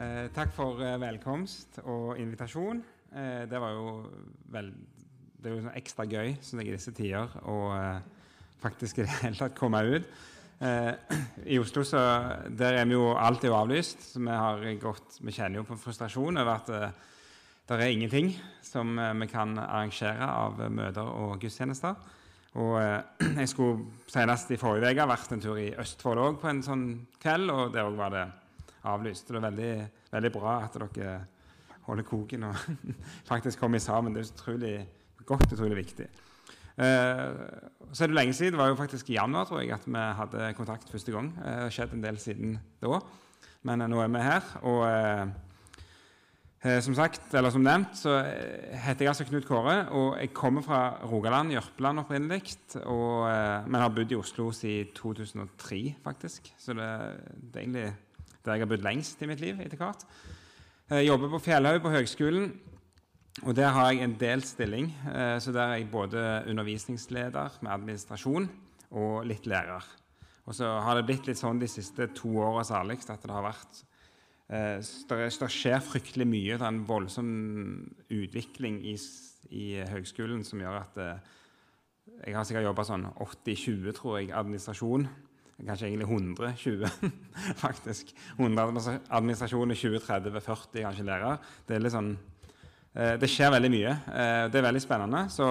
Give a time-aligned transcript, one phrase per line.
[0.00, 2.78] Eh, takk for eh, velkomst og invitasjon.
[3.12, 3.90] Eh, det var jo
[4.48, 4.70] vel,
[5.36, 7.98] det er jo sånn ekstra gøy som det er i disse tider å eh,
[8.62, 10.08] faktisk i det hele tatt komme ut.
[10.64, 10.88] Eh,
[11.52, 12.00] I Oslo så,
[12.48, 16.40] der er vi jo alt avlyst, så vi, har gått, vi kjenner jo på frustrasjon
[16.46, 16.98] over at eh,
[17.68, 18.32] det er ingenting
[18.64, 22.00] som vi kan arrangere av møter og gudstjenester.
[22.56, 22.80] Og
[23.42, 26.92] jeg skulle senest i forrige uke vært en tur i Østfold òg på en sånn
[27.20, 28.30] kveld, og der òg var det
[28.88, 29.28] avlyst.
[29.28, 29.74] Det er veldig,
[30.12, 31.18] veldig bra at dere
[31.88, 32.54] holder koken og
[33.32, 34.14] faktisk kommer sammen.
[34.14, 34.74] Det er utrolig
[35.26, 36.08] godt utrolig viktig.
[36.80, 37.26] Eh,
[37.92, 38.54] så er det lenge siden.
[38.54, 41.30] Det var jo faktisk i januar tror jeg, at vi hadde kontakt første gang.
[41.38, 43.00] Eh, det har skjedd en del siden da,
[43.68, 44.50] men eh, nå er vi her.
[44.62, 45.30] og eh,
[46.84, 49.88] som sagt, eller som nevnt, så heter jeg altså Knut Kåre.
[49.96, 52.42] og Jeg kommer fra Rogaland, Jørpeland opprinnelig,
[52.84, 56.52] men har bodd i Oslo siden 2003, faktisk.
[56.58, 57.86] Så det, er egentlig
[58.44, 60.04] der jeg har bodd lengst i mitt liv etter hvert.
[60.90, 62.50] Jeg jobber på Fjellhaug på høgskolen,
[63.46, 64.90] og der har jeg en delt stilling.
[65.14, 68.50] eh, Så der er jeg både undervisningsleder med administrasjon
[68.90, 69.84] og litt lærer.
[70.46, 73.46] Og så har det blitt litt sånn de siste to åra særlig at det har
[73.46, 73.84] vært
[74.50, 76.56] Eh, det skjer fryktelig mye.
[76.58, 77.28] Det er en voldsom
[78.10, 78.96] utvikling i,
[79.54, 81.36] i høgskolen som gjør at eh,
[82.26, 85.06] Jeg har sikkert jobba sånn 80-20, tror jeg, administrasjon.
[85.66, 87.10] Kanskje egentlig 120,
[87.64, 88.14] faktisk.
[88.38, 91.52] 100 administrasjoner, 20-30-40 kanskje lærer.
[91.66, 92.14] Det, er litt sånn,
[92.94, 93.94] eh, det skjer veldig mye.
[94.50, 95.26] Det er veldig spennende.
[95.32, 95.50] Så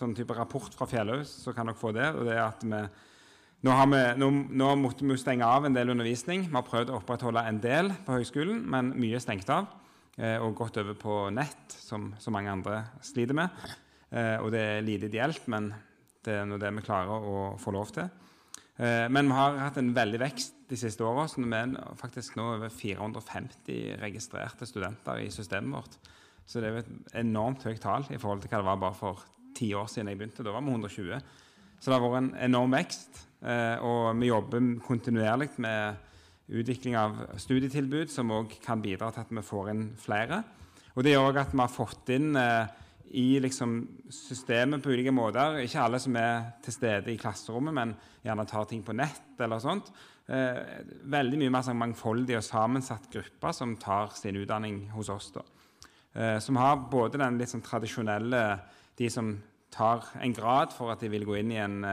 [0.00, 2.08] sånn type rapport fra Fjellhaug, så kan dere få det.
[2.14, 2.82] og det er at vi
[3.60, 6.46] nå, vi, nå, nå, måtte vi stenge av en del undervisning.
[6.48, 9.68] Vi har prøvd å opprettholde en del på høgskolen, men mye er stengt av.
[10.16, 13.52] Eh, og gått over på nett, som så mange andre sliter med.
[14.08, 15.68] Eh, og det er lite ideelt, men
[16.24, 18.08] det er det vi klarer å få lov til.
[18.80, 21.26] Eh, men vi har hatt en veldig vekst de siste åra.
[21.28, 25.98] Så vi er faktisk nå over 450 registrerte studenter i systemet vårt.
[26.48, 29.26] Så det er et enormt høyt tall i forhold til hva det var bare for
[29.56, 30.46] ti år siden jeg begynte.
[30.46, 31.20] Da var vi 120.
[31.80, 33.26] Så det har vært en enorm vekst.
[33.40, 36.06] Eh, og vi jobber kontinuerlig med
[36.50, 40.42] utvikling av studietilbud som òg kan bidra til at vi får inn flere.
[40.96, 42.80] Og det gjør òg at vi har fått inn eh,
[43.10, 43.74] i liksom
[44.12, 48.68] systemet på ulike måter Ikke alle som er til stede i klasserommet, men gjerne tar
[48.70, 49.90] ting på nett eller sånt.
[50.30, 50.60] Eh,
[51.10, 55.32] veldig mye mer sånn mangfoldig og sammensatt gruppe som tar sin utdanning hos oss.
[55.34, 55.42] da.
[56.40, 58.58] som har både den litt sånn tradisjonelle
[58.98, 59.38] De som
[59.70, 61.84] tar en grad for at de vil gå inn i en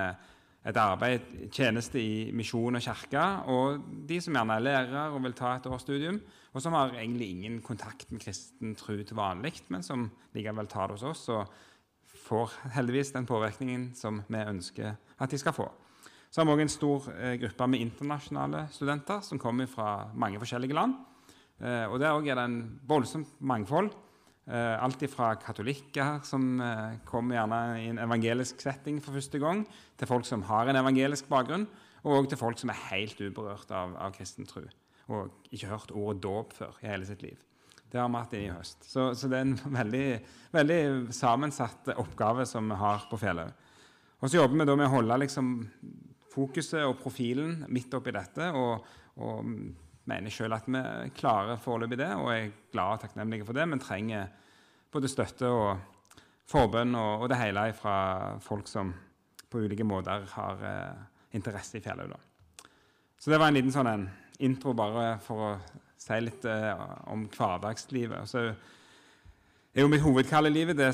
[0.67, 5.35] et arbeid, tjeneste i misjon og kirke, og de som gjerne er lærere og vil
[5.38, 6.19] ta et årsstudium,
[6.57, 10.90] og som har egentlig ingen kontakt med kristen tro til vanlig, men som likevel tar
[10.90, 11.51] det hos oss og
[12.18, 15.68] får heldigvis den påvirkningen som vi ønsker at de skal få.
[16.31, 20.41] Så har vi òg en stor eh, gruppe med internasjonale studenter som kommer fra mange
[20.41, 20.97] forskjellige land.
[21.62, 23.94] Eh, og Der er det en voldsomt mangfold.
[24.47, 26.62] Uh, alt fra katolikker som
[27.03, 29.66] kommer gjerne i en evangelisk setting for første gang,
[30.00, 31.68] til folk som har en evangelisk bakgrunn,
[32.07, 34.63] og til folk som er helt uberørt av, av kristen tro
[35.07, 37.38] og ikke hørt ordet dåp før i hele sitt liv.
[37.88, 38.84] Det har vi hatt i høst.
[38.84, 40.07] Så, så, det er en veldig,
[40.56, 40.81] veldig,
[41.16, 43.66] sammensatt oppgave som vi har på Fjellhaug.
[44.18, 45.51] Og så jobber vi da med å holde liksom,
[46.34, 48.51] fokuset og profilen midt oppi dette.
[48.51, 48.88] og,
[49.23, 49.51] og
[50.07, 50.81] mener sjøl at vi
[51.18, 54.29] klarer foreløpig det, og er glad og takknemlige for det, men trenger
[54.94, 56.13] både støtte og
[56.47, 57.97] forbønn og, og, det hele fra
[58.44, 58.94] folk som
[59.47, 61.03] på ulike måter har eh,
[61.35, 62.16] interesse i Fjellhaug.
[63.18, 64.07] Så det var en liten sånn en
[64.45, 65.51] intro bare for å
[65.97, 68.29] si litt eh, om hverdagslivet.
[68.29, 70.91] Så er jo mitt hovedkall i livet det,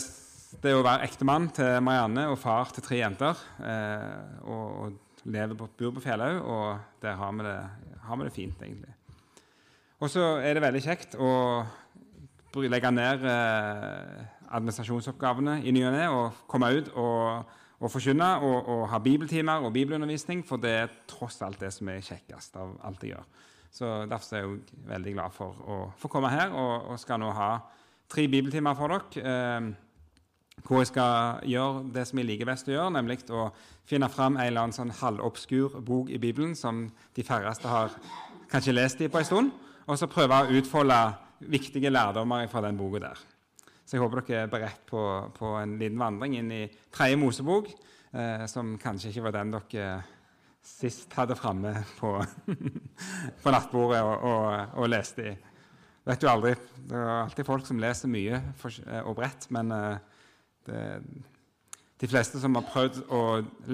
[0.63, 3.39] det å være ektemann til Marianne og far til tre jenter.
[3.63, 7.57] Eh, og, og lever på, bor på Fjellhaug, og der har vi, det,
[8.03, 8.91] har vi det fint, egentlig.
[10.03, 11.31] Og så er det veldig kjekt å
[12.69, 17.53] legge ned eh, administrasjonsoppgavene i ny og ne og komme ut og,
[17.83, 21.89] og forkynne og, og, ha bibeltimer og bibelundervisning, for det er tross alt det som
[21.91, 23.25] er kjekkest av alt jeg gjør.
[23.73, 27.31] Så Derfor er jeg veldig glad for å få komme her og, og skal nå
[27.35, 27.49] ha
[28.11, 29.23] tre bibeltimer for dere.
[29.23, 29.71] Eh,
[30.63, 33.47] hvor jeg skal gjøre det som jeg liker best å gjøre, nemlig å
[33.89, 36.85] finne fram en eller annen sånn halvobskur bok i Bibelen som
[37.17, 37.95] de færreste har
[38.51, 39.53] kanskje lest i på en stund
[39.87, 40.99] og så prøve å utfolde
[41.51, 43.23] viktige lærdommer fra den boka der.
[43.93, 44.99] Så jeg håper dere er beredt på,
[45.37, 47.67] på en liten vandring inn i tredje Mosebok,
[48.09, 49.83] eh, som kanskje ikke var den dere
[50.65, 52.15] sist hadde framme på,
[53.43, 55.35] på nattbordet og, og, og, leste i.
[56.09, 56.55] Vet du aldri,
[56.89, 60.25] Det er alltid folk som leser mye for, eh, og bredt, men eh,
[60.65, 60.81] det,
[62.01, 63.23] de fleste som har prøvd å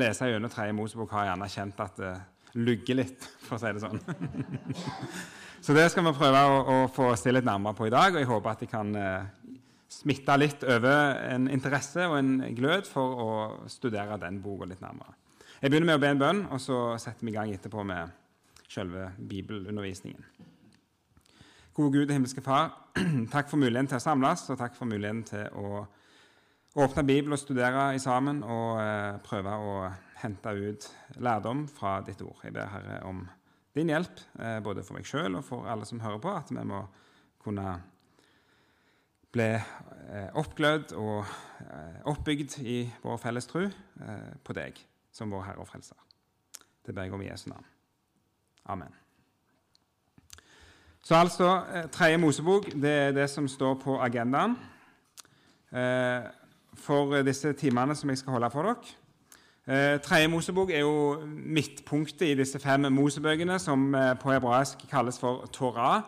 [0.03, 2.15] lese gjennom tredje Mosebok, har gjerne kjent at det
[2.59, 4.03] lugger litt, for å si det sånn.
[5.63, 8.19] Så det skal vi prøve å, å, få se litt nærmere på i dag, og
[8.19, 9.38] jeg håper at de kan eh,
[9.89, 13.29] smitte litt over en interesse og en glød for å
[13.71, 15.15] studere den boka litt nærmere.
[15.59, 18.13] Jeg begynner med å be en bønn, og så setter vi i gang etterpå med
[18.69, 20.27] selve bibelundervisningen.
[21.75, 22.69] Gode Gud, himmelske Far,
[23.33, 25.83] takk for muligheten til å samles, og takk for muligheten til å
[26.79, 29.75] åpne Bibelen og studere i sammen og eh, prøve å
[30.21, 30.87] hente ut
[31.23, 32.39] lærdom fra ditt ord.
[32.45, 33.23] Jeg ber Herre om
[33.75, 36.65] din hjelp, eh, både for meg sjøl og for alle som hører på, at vi
[36.67, 36.83] må
[37.41, 37.79] kunne
[39.33, 41.25] bli eh, oppglødd og
[41.63, 43.65] eh, oppbygd i vår felles tro
[44.43, 44.77] på deg
[45.11, 45.97] som vår Herre og Frelser.
[46.85, 47.65] Det ber jeg om i Jesu navn.
[48.65, 48.93] Amen.
[51.03, 51.49] Så altså,
[51.91, 54.55] Tredje Mosebok det er det som står på agendaen
[56.79, 58.95] for disse timene som jeg skal holde for dere.
[59.69, 65.19] Eh, Tredje Mosebok er jo midtpunktet i disse fem Mosebøkene, som eh, på hebraisk kalles
[65.21, 66.01] for Torah.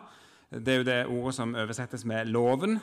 [0.50, 2.80] Det er jo det ordet som oversettes med 'loven', eh,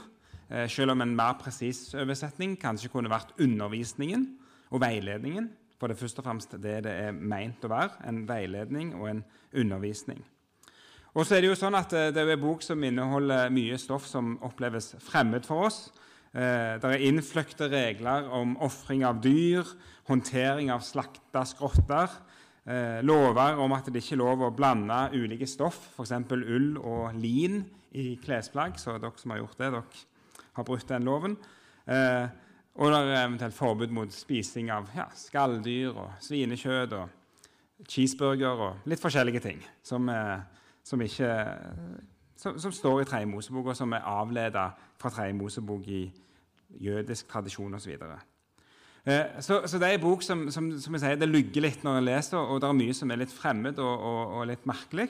[0.50, 4.26] selv om en mer presis oversetning kanskje kunne vært 'undervisningen'
[4.72, 5.50] og 'veiledningen'.
[5.80, 9.10] For det er først og fremst det det er meint å være en veiledning og
[9.10, 9.24] en
[9.54, 10.24] undervisning.
[11.14, 14.06] Og så er Det jo sånn at det er en bok som inneholder mye stoff
[14.06, 15.92] som oppleves fremmed for oss.
[16.34, 19.66] Det er innfløkte regler om ofring av dyr,
[20.10, 22.10] håndtering av slakta skrotter,
[22.66, 26.14] eh, lover om at det ikke er lov å blande ulike stoff, f.eks.
[26.32, 28.78] ull og lin, i klesplagg.
[28.78, 30.06] Så dere som har gjort det, dere
[30.54, 31.38] har brutt den loven.
[31.90, 32.28] Eh,
[32.80, 38.90] og det er eventuelt forbud mot spising av ja, skalldyr og svinekjøtt og cheeseburger og
[38.90, 40.40] litt forskjellige ting som, eh,
[40.84, 41.30] som, ikke,
[42.40, 44.70] som, som står i Tredje Mosebok, og som er avleda
[45.00, 46.04] fra Tredje Mosebok i
[46.80, 47.96] jødisk tradisjon osv.
[49.10, 51.84] Eh, så, så, det er en bok som, som, som jeg sier, det lugger litt
[51.84, 54.68] når jeg leser, og det er mye som er litt fremmed og, og, og litt
[54.70, 55.10] merkelig.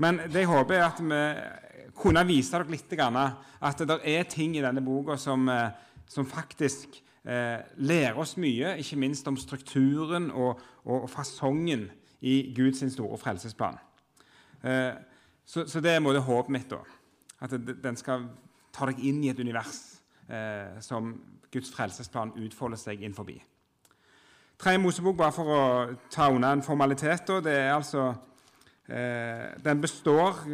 [0.00, 2.92] Men det jeg håper er at vi kunne vise dere litt
[3.60, 5.70] at det er ting i denne boka som, eh,
[6.08, 12.80] som faktisk eh, lærer oss mye, ikke minst om strukturen og, og fasongen i Guds
[12.92, 13.76] store frelsesplan.
[14.64, 14.94] Eh,
[15.44, 16.70] så, så, det er håpet mitt.
[16.70, 16.80] da,
[17.40, 17.52] At
[17.82, 18.28] den skal
[18.72, 21.12] ta deg inn i et univers eh, som
[21.52, 23.40] Guds frelsesplan utfolder seg inn forbi.
[24.60, 25.62] Tredje Mosebok, bare for å
[26.12, 28.12] ta unna en formalitet, det er altså
[28.90, 30.44] eh, Den består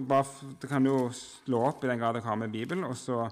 [0.60, 2.84] Det kan jo slå opp i den grad dere har med Bibelen.
[2.84, 3.28] og så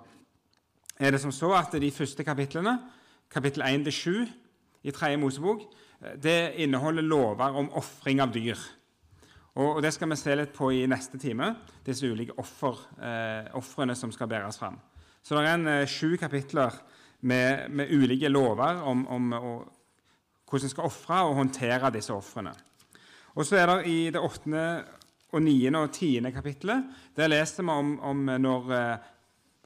[0.98, 2.78] er det som så at De første kapitlene,
[3.30, 4.28] kapittel 1-7
[4.84, 5.62] i Tredje Mosebok,
[6.00, 8.58] eh, det inneholder lover om ofring av dyr.
[9.54, 11.54] Og, og, Det skal vi se litt på i neste time,
[11.86, 14.80] disse ulike ofrene eh, som skal bæres fram.
[15.22, 16.74] Så det er en eh, sju kapitler
[17.20, 19.72] med, med ulike lover om, om og,
[20.50, 22.52] hvordan en skal ofre og håndtere disse ofrene.
[23.34, 24.84] Og så er det i det åttende
[25.34, 26.84] og niende og tiende kapittelet
[27.16, 29.10] der leser vi om, om når eh,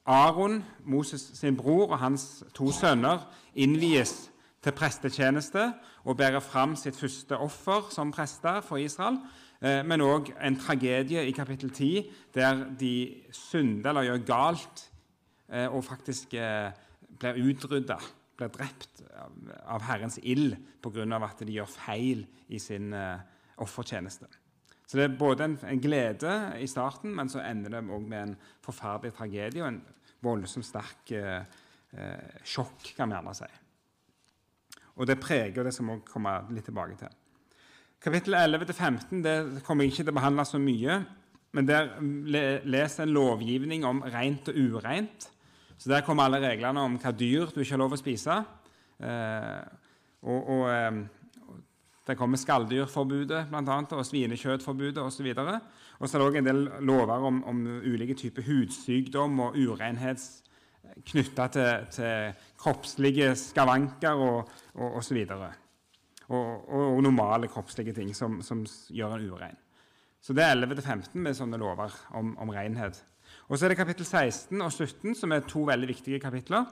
[0.09, 4.31] Aron, Moses sin bror, og hans to sønner innvies
[4.65, 5.67] til prestetjeneste
[6.05, 9.21] og bærer fram sitt første offer som prester for Israel.
[9.61, 12.95] Eh, men òg en tragedie i kapittel 10 der de
[13.33, 14.87] synder eller gjør galt
[15.53, 16.33] eh, og faktisk
[17.19, 17.99] blir utrydda,
[18.39, 19.03] blir drept
[19.67, 21.05] av Herrens ild pga.
[21.25, 22.95] at de gjør feil i sin
[23.65, 24.29] offertjeneste.
[24.89, 28.23] Så Det er både en, en, glede i starten, men så ender det òg med
[28.23, 29.83] en forferdelig tragedie og en
[30.25, 31.43] voldsomt sterk eh,
[31.95, 33.49] uh, sjokk, kan vi gjerne si.
[34.97, 37.13] Og det preger det som vi kommer litt tilbake til.
[38.01, 39.37] Kapittel 11-15 det
[39.67, 40.99] kommer jeg ikke til å behandle så mye,
[41.53, 41.93] men der
[42.65, 45.29] leser en lovgivning om rent og ureint.
[45.79, 48.41] Så Der kommer alle reglene om hva dyr du ikke har lov å spise.
[48.99, 49.63] Eh,
[50.27, 50.65] og, og
[52.09, 55.27] Der kommer skalldyrforbudet blant annet, og svinekjøttforbudet osv.
[55.37, 60.25] Og så er det òg en del lover om, om ulike typer hudsykdom og urenhet
[61.05, 65.21] knytta til, til, kroppslige skavanker og osv.
[65.29, 65.45] Og,
[66.29, 69.61] og, og, normale kroppslige ting som, som gjør en urein.
[70.21, 72.99] Så det er 11-15 med sånne lover om, om renhet.
[73.49, 76.65] Og så er det kapittel 16 og 17, som er to veldig viktige kapitler.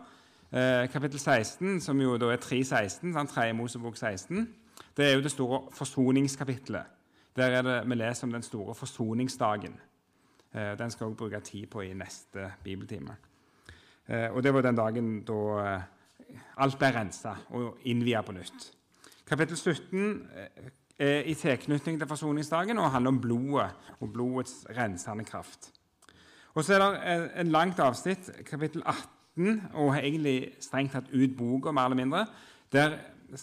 [0.51, 3.53] Eh, kapittel 16, som jo da er 3.16, sånn, 3.
[3.57, 4.47] Mosebok 16,
[4.97, 6.83] det er jo det store forsoningskapitlet.
[7.37, 9.81] Der er det vi leser om den store forsoningsdagen.
[10.55, 13.17] Eh, den skal vi bruke tid på i neste bibeltime.
[14.09, 15.83] Eh, og Det var den dagen da eh,
[16.57, 18.73] alt ble rensa og innvia på nytt.
[19.27, 25.25] Kapittel 17 eh, er i tilknytning til forsoningsdagen og handler om blodet og blodets rensende
[25.25, 25.73] kraft.
[26.55, 31.71] Og så er det en langt avsnitt, kapittel 18, og egentlig strengt tatt ut boka,
[31.71, 32.27] mer eller mindre.
[32.73, 32.97] Der,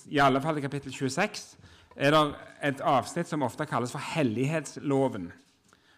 [0.10, 1.58] i alle fall i kapittel 26,
[1.96, 2.22] er det
[2.66, 5.32] et avsnitt som ofte kalles for hellighetsloven.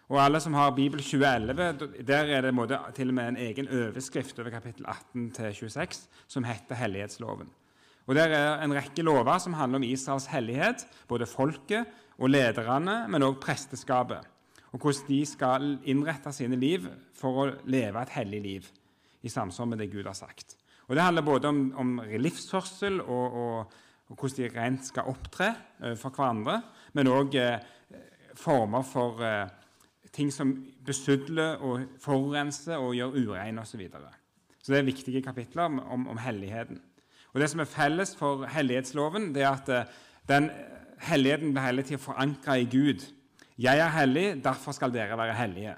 [0.06, 3.68] Og alle som har Bibel 2011, der er det måte, til og med en egen
[3.68, 7.48] overskrift over kapittel 18-26 som heter Hellighetsloven.
[8.06, 11.86] Og Der er en rekke lover som handler om Israels hellighet, både folket
[12.18, 14.20] og lederne, men også presteskapet.
[14.72, 18.68] Og hvordan de skal innrette sine liv for å leve et hellig liv
[19.22, 20.54] i samsvar med det Gud har sagt.
[20.86, 23.72] Og Det handler både om, om livsførsel og, og,
[24.08, 25.48] og, hvordan de rent skal opptre
[25.98, 26.60] for hverandre,
[26.94, 27.58] men òg eh,
[28.38, 29.48] former for eh,
[30.12, 30.52] ting som
[30.86, 33.72] besudler og forurenser og gjør urein osv.
[33.72, 34.12] Så, videre.
[34.62, 36.80] så det er viktige kapitler om, om, om, helligheten.
[37.32, 39.92] Og Det som er felles for hellighetsloven, det er at eh,
[40.28, 40.50] den
[41.04, 43.04] helligheten blir hele tida forankra i Gud.
[43.58, 45.74] Jeg er hellig, derfor skal dere være hellige.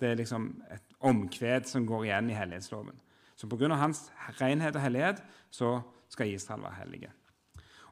[0.00, 2.96] Det er liksom et omkved som går igjen i hellighetsloven.
[3.42, 3.74] Så pga.
[3.74, 4.04] hans
[4.38, 5.80] renhet og hellighet så
[6.12, 7.08] skal Israel være hellige.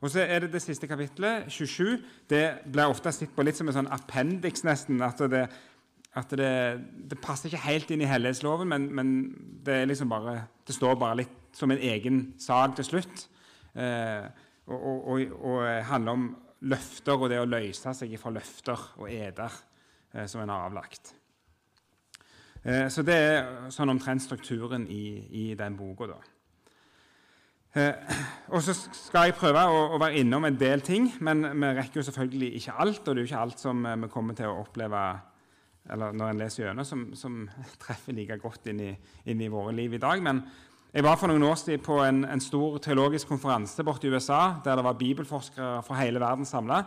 [0.00, 1.99] Og så er det det siste kapittelet, 27.
[2.30, 5.02] Det blir ofte sett på litt som en sånn appendix, nesten.
[5.02, 5.42] At det,
[6.16, 6.52] at det,
[7.11, 9.11] det passer ikke helt inn i hellighetsloven, men, men
[9.66, 13.26] det, liksom bare, det, står bare litt som en egen sak til slutt.
[13.75, 14.30] Eh,
[14.71, 16.30] og, og, og, handler om
[16.71, 19.50] løfter og det å løse seg fra løfter og eder
[20.14, 21.16] eh, som en har avlagt.
[22.64, 26.11] Eh, så det er sånn omtrent strukturen i, i den boka.
[26.11, 26.21] da.
[27.81, 28.14] Eh,
[28.50, 32.00] og så skal jeg prøve å, å, være innom en del ting, men vi rekker
[32.00, 33.02] jo selvfølgelig ikke alt.
[33.05, 35.05] Og det er jo ikke alt som eh, vi kommer til å oppleve
[35.90, 37.38] eller når en leser gjennom, som, som,
[37.83, 38.90] treffer like godt inn i,
[39.31, 40.21] inn i, våre liv i dag.
[40.23, 40.43] Men
[40.93, 44.61] jeg var for noen år siden på en, en stor teologisk konferanse borte i USA,
[44.64, 46.83] der det var bibelforskere fra hele verden samla.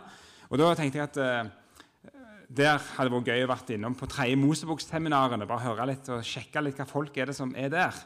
[0.50, 1.52] Og da tenkte jeg at eh,
[2.54, 5.48] der hadde det vært gøy å vært innom på tredje Mosebok-seminarene.
[5.48, 8.02] Bare høre litt og sjekke litt hva folk er det som er der.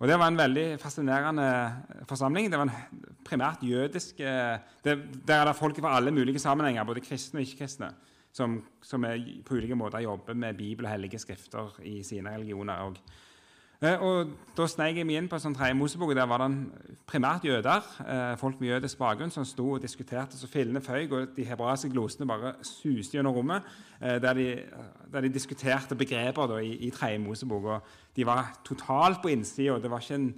[0.00, 1.48] Og Det var en veldig fascinerende
[2.08, 2.50] forsamling.
[2.50, 7.04] Det var en primært jødisk det, Der er det folk fra alle mulige sammenhenger, både
[7.04, 7.92] kristne og ikke-kristne,
[8.32, 9.04] som, som
[9.46, 12.88] på ulike måter jobber med Bibel og hellige skrifter i sine religioner.
[12.88, 13.23] Og Eh,
[14.00, 17.82] og Da sneik jeg meg inn på sånn tredje Mosebok, der var det primært jøder.
[18.06, 21.90] Eh, folk med jødisk bakgrunn som sto og diskuterte så fillene føyk, og de hebraiske
[21.90, 23.66] glosene bare suste gjennom rommet.
[24.00, 24.46] Eh, der de,
[25.10, 27.64] der de diskuterte begreper da, i, i tredje Mosebok.
[27.64, 27.82] og
[28.16, 29.80] De var totalt på innsida.
[29.82, 30.30] Det var ikke en,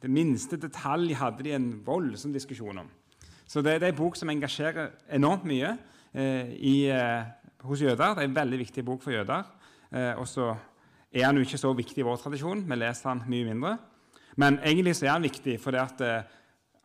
[0.00, 2.88] det minste detalj hadde de en voldsom diskusjon om.
[3.44, 5.76] Så det, det er en bok som engasjerer enormt mye
[6.14, 7.28] eh, i, eh,
[7.66, 8.14] hos jøder.
[8.14, 9.44] Det er en veldig viktig bok for jøder.
[9.92, 10.54] Eh, også
[11.12, 12.62] er han jo ikke så viktig i vår tradisjon.
[12.68, 13.76] Vi leser han mye mindre.
[14.38, 16.36] Men egentlig så er han viktig fordi at eh,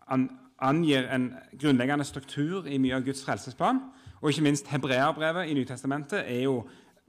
[0.09, 0.29] han
[0.65, 1.29] angir en
[1.59, 3.81] grunnleggende struktur i mye av Guds frelsesplan.
[4.21, 6.63] Og ikke minst hebreerbrevet i Nytestamentet er jo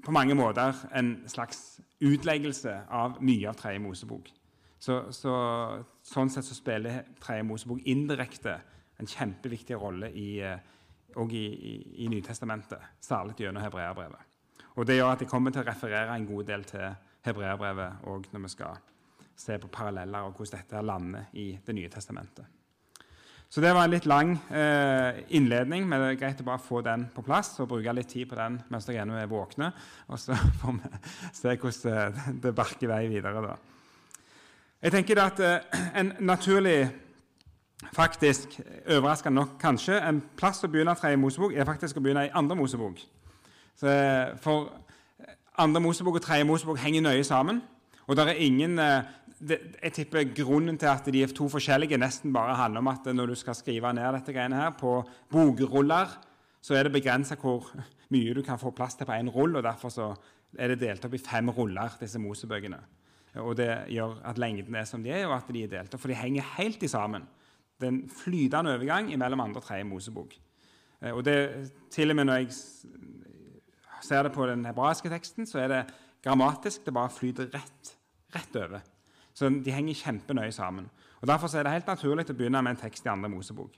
[0.04, 4.28] på mange måter en slags utleggelse av mye av Tredje Mosebok.
[4.78, 5.32] Så, så,
[6.04, 8.58] sånn sett så spiller Tredje Mosebok indirekte
[9.00, 10.42] en kjempeviktig rolle i,
[11.16, 14.34] og i, i, i Nytestamentet, særlig gjennom hebreerbrevet.
[14.76, 16.86] Og Det gjør at jeg kommer til å referere en god del til
[17.26, 18.82] hebreerbrevet òg når vi skal
[19.36, 22.46] se på paralleller og hvordan dette lander i Det nye testamentet.
[23.48, 26.80] Så det var en litt lang eh, innledning, men det er greit å bare få
[26.82, 29.70] den på plass og bruke litt tid på den mens dere ennå er våkne.
[30.10, 30.90] Og så får vi
[31.36, 33.44] se hvordan eh, det barker vei videre.
[33.46, 33.54] da.
[34.82, 36.90] Jeg tenker at eh, en naturlig,
[37.92, 42.34] faktisk overraskende nok kanskje, en plass å begynne tredje Mosebok er faktisk å begynne i
[42.34, 42.98] andre Mosebok.
[43.76, 44.72] Så, eh, for
[45.58, 47.62] andre Mosebok og tredje Mosebok henger nøye sammen.
[48.06, 49.02] Og det er ingen, eh,
[49.82, 53.26] jeg tipper Grunnen til at de er to forskjellige, nesten bare handler om at når
[53.26, 56.06] du skal skrive ned dette greiene her på bokruller,
[56.62, 57.66] så er det begrensa hvor
[58.14, 59.56] mye du kan få plass til på én rull.
[59.56, 60.14] og Derfor så
[60.58, 62.78] er det delt opp i fem ruller, disse Mosebøkene.
[63.36, 66.00] Og Det gjør at lengden er som de er, og at de er delt opp.
[66.00, 67.26] For de henger helt i sammen.
[67.80, 70.32] Det er en flytende overgang mellom andre og tredje Mosebok.
[71.02, 72.48] Eh, og det, til og med når jeg
[74.02, 75.80] ser det på den hebraiske teksten, så er det
[76.24, 76.84] grammatisk.
[76.84, 77.96] Det bare flyter rett,
[78.34, 78.84] rett over.
[79.36, 80.88] Så de henger kjempenøye sammen.
[81.20, 83.74] Og Derfor er det helt naturlig å begynne med en tekst i andre Mosebok.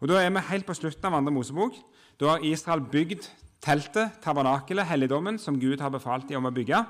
[0.00, 1.74] Og Da er vi helt på slutten av andre Mosebok.
[2.20, 3.28] Da har Israel bygd
[3.60, 6.84] teltet, tabernakelet, helligdommen, som Gud har befalt dem om å bygge.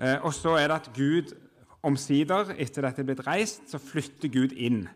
[0.00, 1.34] Eh, og så er det at Gud
[1.82, 4.88] omsider, etter dette er blitt reist, så flytter Gud inn.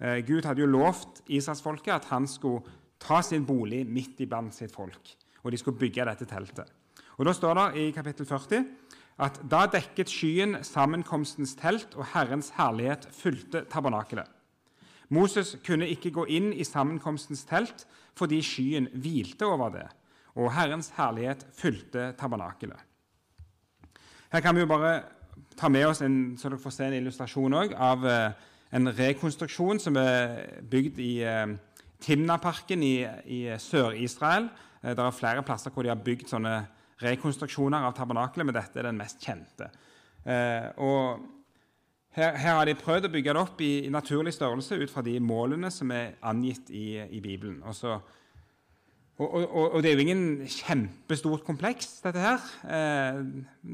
[0.00, 2.62] Eh, Gud hadde jo lovt israelsfolket at han skulle
[3.00, 6.70] ta sin bolig midt iblant sitt folk og de skulle bygge dette teltet.
[7.18, 8.64] Og Da står det i kapittel 40
[9.22, 14.26] at da dekket skyen sammenkomstens telt, og Herrens herlighet fulgte tabernakelet.
[15.08, 17.84] Moses kunne ikke gå inn i sammenkomstens telt
[18.18, 19.86] fordi skyen hvilte over det,
[20.34, 22.78] og Herrens herlighet fulgte tabernakelet.
[24.32, 25.02] Her kan vi jo bare
[25.56, 28.32] ta med oss en, så dere får se en illustrasjon også, av eh,
[28.74, 31.54] en rekonstruksjon som er bygd i eh,
[32.02, 32.96] Timnaparken i,
[33.30, 34.48] i Sør-Israel,
[34.92, 36.58] det er flere plasser hvor de har bygd sånne
[37.02, 39.70] rekonstruksjoner av tabernakelet, men dette er den mest kjente.
[40.24, 41.24] Eh, og
[42.14, 45.02] her, her, har de prøvd å bygge det opp i, i, naturlig størrelse ut fra
[45.04, 47.58] de målene som er angitt i, i Bibelen.
[47.66, 47.96] Også,
[49.18, 52.48] og, og, og, det er jo ingen kjempestort kompleks, dette her.
[52.66, 53.20] Eh,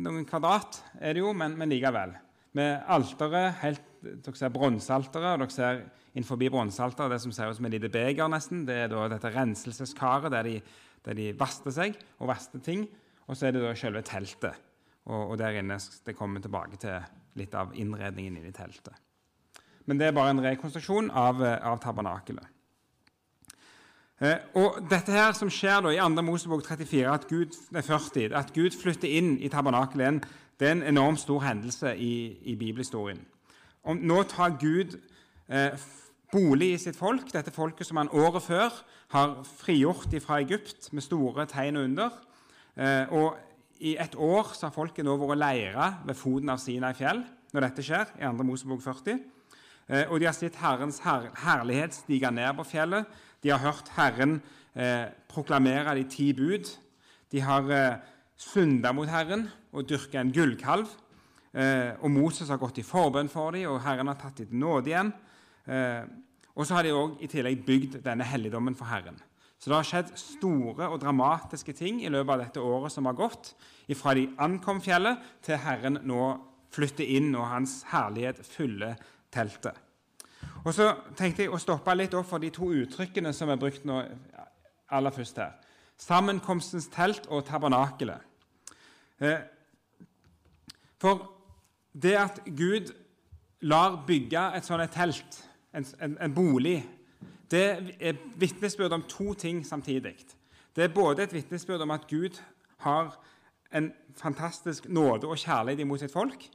[0.06, 2.16] noen kvadrat er det jo, men, men likevel.
[2.56, 7.60] Med alteret, helt, dere ser bronsealteret, og dere ser innenfor bronsealteret det som ser ut
[7.60, 8.64] som et lite beger, nesten.
[8.66, 10.56] Det er dette renselseskaret der de,
[11.06, 12.86] der de vaster seg og vaster ting.
[13.26, 14.56] Og så er det da selve teltet.
[15.06, 16.98] Og, og der inne det kommer tilbake til
[17.38, 18.96] litt av innredningen inni teltet.
[19.88, 22.46] Men det er bare en rekonstruksjon av, eh, av tabernakelet.
[24.20, 26.22] Eh, og dette her som skjer da i 2.
[26.26, 30.26] Mosebok 34, at Gud, 40, at Gud flytter inn i tabernakelet,
[30.60, 33.22] det er en enormt stor hendelse i, i bibelhistorien.
[33.82, 34.98] Om, nå tar Gud
[35.48, 35.72] eh,
[36.30, 38.74] bolig i sitt folk, dette folket som han året før
[39.14, 42.18] har frigjort fra Egypt med store tegn og under.
[42.76, 43.38] Eh, og
[43.80, 47.66] i et år så har folket nå vært leira ved foten av Sinai fjell når
[47.66, 48.46] dette skjer, i 2.
[48.46, 49.18] Mosebok 40.
[49.90, 53.08] Eh, og de har sett Herrens her herlighet stige ned på fjellet.
[53.42, 54.38] De har hørt Herren
[54.74, 56.70] eh, proklamere de ti bud.
[57.32, 57.96] De har eh,
[58.38, 60.92] synda mot Herren og dyrka en gullkalv.
[61.50, 64.62] Eh, og Moses har gått i forbønn for dem, og Herren har tatt dem til
[64.62, 65.10] nåde igjen.
[65.66, 66.04] Eh,
[66.54, 69.18] og så har de også, i tillegg bygd denne helligdommen for Herren.
[69.60, 73.18] Så det har skjedd store og dramatiske ting i løpet av dette året som har
[73.18, 73.52] gått,
[73.98, 76.30] fra de ankom fjellet, til Herren nå
[76.72, 78.96] flytter inn og Hans herlighet fyller
[79.32, 79.76] teltet.
[80.64, 80.86] Og Så
[81.16, 84.00] tenkte jeg å stoppe litt opp for de to uttrykkene som er brukt nå
[84.90, 85.52] aller først her.
[86.00, 88.20] Sammenkomstens telt og tabernakelet.
[89.20, 89.40] Eh,
[91.00, 91.28] for
[91.92, 92.92] det at Gud
[93.60, 95.40] lar bygge et sånt telt,
[95.74, 96.78] en, en, en bolig
[97.50, 100.16] det er vitnesbyrd om to ting samtidig.
[100.76, 102.38] Det er både et vitnesbyrd om at Gud
[102.78, 103.18] har
[103.74, 106.46] en fantastisk nåde og kjærlighet imot sitt folk,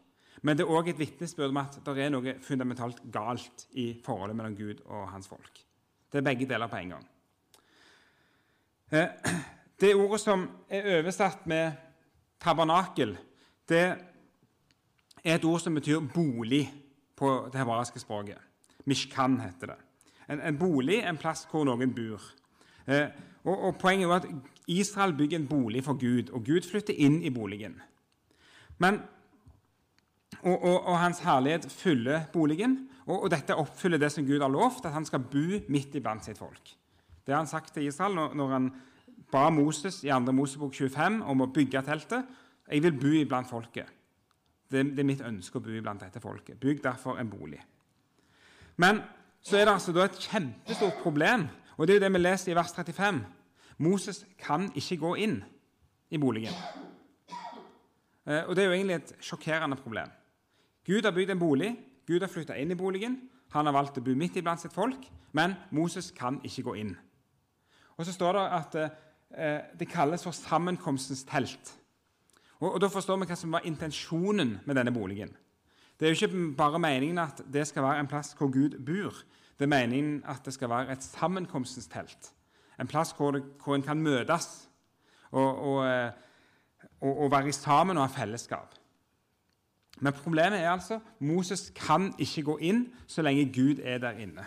[0.42, 4.36] men det er òg et vitnesbyrd om at det er noe fundamentalt galt i forholdet
[4.36, 5.60] mellom Gud og hans folk.
[6.12, 7.06] Det er begge deler på en gang.
[8.92, 9.08] Eh,
[9.82, 11.72] det ordet som er oversatt med
[12.40, 13.18] tabernakel,
[13.70, 13.84] det
[15.24, 16.70] er et ord som betyr bolig
[17.16, 18.40] på det hebraiske språket.
[18.86, 19.80] Mishkan heter det.
[20.30, 22.24] En, en, bolig, en plass hvor noen bor.
[22.90, 23.10] Eh,
[23.46, 24.30] og, og, Poenget er at
[24.72, 27.78] Israel bygger en bolig for Gud, og Gud flytter inn i boligen.
[28.82, 29.00] Men,
[30.42, 34.86] og, og, og Hans herlighet fyller boligen, og, dette oppfyller det som Gud har lovt,
[34.86, 36.74] at han skal bo midt iblant sitt folk.
[37.26, 38.72] Det har han sagt til Israel når, når han
[39.32, 40.34] ba Moses i 2.
[40.34, 42.34] Mosebok 25 om å bygge teltet.
[42.66, 43.90] Jeg vil bo iblant folket.
[44.66, 46.58] Det, det, er mitt ønske å bo iblant dette folket.
[46.62, 47.62] Bygg derfor en bolig.
[48.78, 49.02] Men
[49.42, 51.48] så er det altså et kjempestort problem.
[51.78, 53.26] Og Det er jo det vi leser i vers 35.
[53.78, 55.44] Moses kan ikke gå inn
[56.10, 56.54] i boligen.
[58.26, 60.10] Eh, og Det er jo egentlig et sjokkerende problem.
[60.86, 63.22] Gud har bygd en bolig, Gud har flytta inn i boligen.
[63.52, 66.98] Han har valgt å bo midt iblant sitt folk, men Moses kan ikke gå inn.
[67.98, 71.74] Og Så står det at eh, det kalles for sammenkomstens telt.
[72.60, 75.36] Og, og Da forstår vi hva som var intensjonen med denne boligen.
[76.00, 79.16] Det er jo ikke bare meningen at det skal være en plass hvor Gud bor.
[79.60, 82.34] Det er meningen at det skal være et sammenkomstens telt.
[82.80, 84.70] En plass hvor, det, hvor en kan møtes
[85.32, 86.12] og, og, eh,
[87.02, 88.76] og, og være sammen og ha fellesskap.
[90.00, 94.46] Men problemet er altså Moses kan ikke gå inn så lenge Gud er der inne.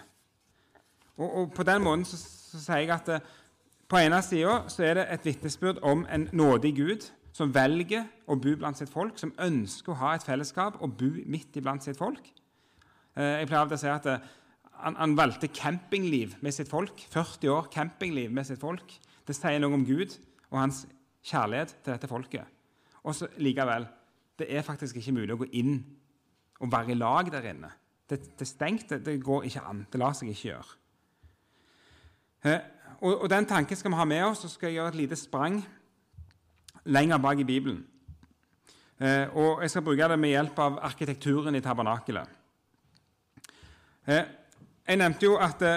[1.16, 3.36] Og, På den måten så, så sier jeg at det, eh,
[3.88, 7.06] på ene sida er det et vitnesbyrd om en nådig Gud
[7.38, 11.10] som velger å bo blant sitt folk, som ønsker å ha et fellesskap og bo
[11.30, 12.22] midt iblant sitt folk.
[13.14, 14.08] Eh, jeg pleier av å si at
[14.78, 17.04] han, han, valgte campingliv med sitt folk.
[17.12, 18.94] 40 år campingliv med sitt folk.
[19.26, 20.16] Det sier noe om Gud
[20.50, 20.84] og hans
[21.26, 22.56] kjærlighet til dette folket.
[23.04, 23.86] Og så likevel
[24.38, 25.80] det er faktisk ikke mulig å gå inn
[26.62, 27.70] og være i lag der inne.
[28.08, 28.94] Det, det er stengt.
[29.04, 29.84] Det, går ikke an.
[29.90, 30.76] Det lar seg ikke gjøre.
[32.46, 32.60] Eh,
[33.00, 34.44] og, og, Den tanken skal vi ha med oss.
[34.44, 35.58] Så skal jeg gjøre et lite sprang
[36.88, 37.84] lenger bak i Bibelen.
[38.98, 42.34] Eh, og Jeg skal bruke det med hjelp av arkitekturen i tabernakelet.
[44.08, 44.24] Eh,
[44.88, 45.74] jeg nevnte jo at det,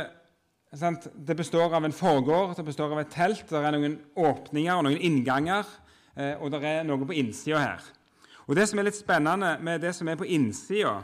[0.79, 4.71] sant, det, består av en forgård, det består av et telt, det er noen åpninger
[4.71, 5.67] og noen innganger,
[6.15, 7.89] eh, og det er noe på innsida her.
[8.47, 11.03] Og Det som er litt spennende med det som er på innsida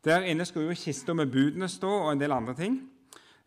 [0.00, 2.78] Der inne skulle jo kista med budene stå, og en del andre ting.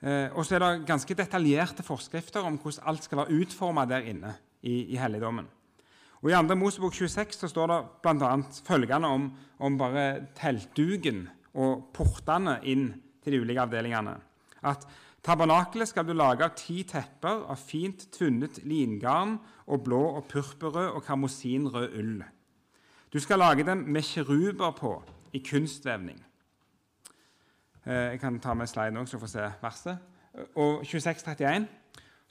[0.04, 4.06] Eh, og så er det ganske detaljerte forskrifter om hvordan alt skal være utforma der
[4.06, 5.48] inne i, i helligdommen.
[6.24, 6.56] Og I 2.
[6.56, 8.36] Mosebok 26 så står det bl.a.
[8.64, 11.26] følgende om, om bare teltduken
[11.60, 14.16] og portene inn til de ulike avdelingene.
[14.64, 14.88] At
[15.24, 19.38] Tabernakelet skal du lage av ti tepper av fint tvunnet lingarn
[19.72, 22.18] og blå og purpurrød og karmosinrød ull.
[23.14, 24.98] Du skal lage dem med kiruber på
[25.32, 26.20] i kunstvevning.
[27.86, 29.98] Eh, jeg kan ta med sliden nå så du får se verset.
[30.56, 31.68] Og 2631.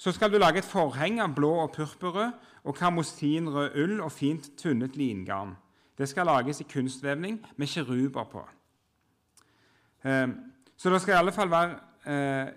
[0.02, 2.32] Så skal du lage et forheng av blå og purpurrød
[2.66, 5.52] og karmosinrød ull og fint tunnet lingarn.
[5.98, 8.42] Det skal lages i kunstvevning med kiruber på.
[10.02, 10.28] Eh,
[10.76, 11.78] så det skal i alle fall være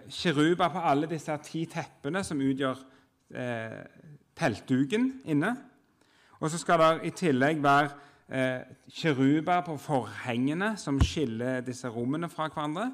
[0.09, 2.81] kiruber på alle disse ti teppene som utgjør
[3.29, 5.51] peltduken teltduken inne.
[6.41, 12.49] Og så skal det i tillegg være kiruber på forhengene som skiller disse rommene fra
[12.49, 12.89] hverandre.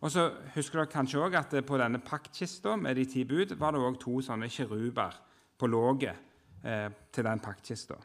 [0.00, 3.74] Og så husker dere kanskje også at på denne paktkista med de ti bud var
[3.74, 5.16] det også to sånne kiruber
[5.58, 6.16] på låget
[6.64, 7.98] eh, til den paktkista.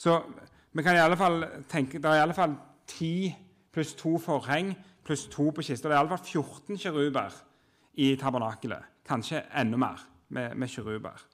[0.00, 0.16] Så
[0.72, 2.54] vi kan i alle fall tenke, det er i alle fall
[2.88, 3.34] ti
[3.72, 4.72] pluss to forheng
[5.04, 5.88] pluss to på kista.
[5.88, 7.36] Det er i alle fall 14 kiruber
[7.94, 8.88] i tabernakelet.
[9.06, 11.26] Kanskje enda mer med, med kiruber.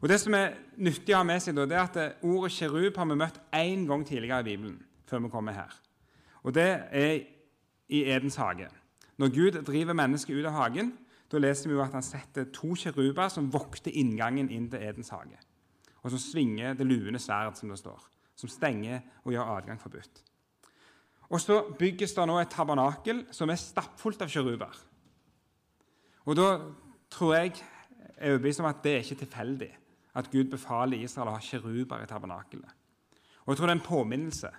[0.00, 2.98] Og Det som er nyttig å ha med seg, da, det er at ordet kirub
[2.98, 4.82] har vi møtt én gang tidligere i Bibelen.
[5.06, 5.72] før vi kommer her.
[6.42, 7.20] Og Det er
[7.88, 8.68] i Edens hage.
[9.16, 10.92] Når Gud driver mennesket ut av hagen,
[11.32, 15.10] da leser vi jo at han setter to kjeruber som vokter inngangen inn til Edens
[15.14, 15.38] hage,
[16.02, 18.04] og som svinger det luende sverd, som det står,
[18.38, 20.22] som stenger og gjør adgang forbudt.
[21.26, 24.76] Og så bygges det nå et tabernakel som er stappfullt av kjeruber.
[26.26, 26.50] Og da
[27.10, 27.56] tror jeg
[28.16, 29.72] er overbevist om at det er ikke tilfeldig
[30.16, 32.70] at Gud befaler Israel å ha kjeruber i tabernakelet.
[33.44, 34.50] Og jeg tror det er en påminnelse.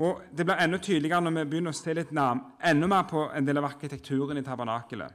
[0.00, 3.26] Og Det blir enda tydeligere når vi begynner å se litt nærm, enda mer på
[3.36, 5.12] en del av arkitekturen i tabernakelet.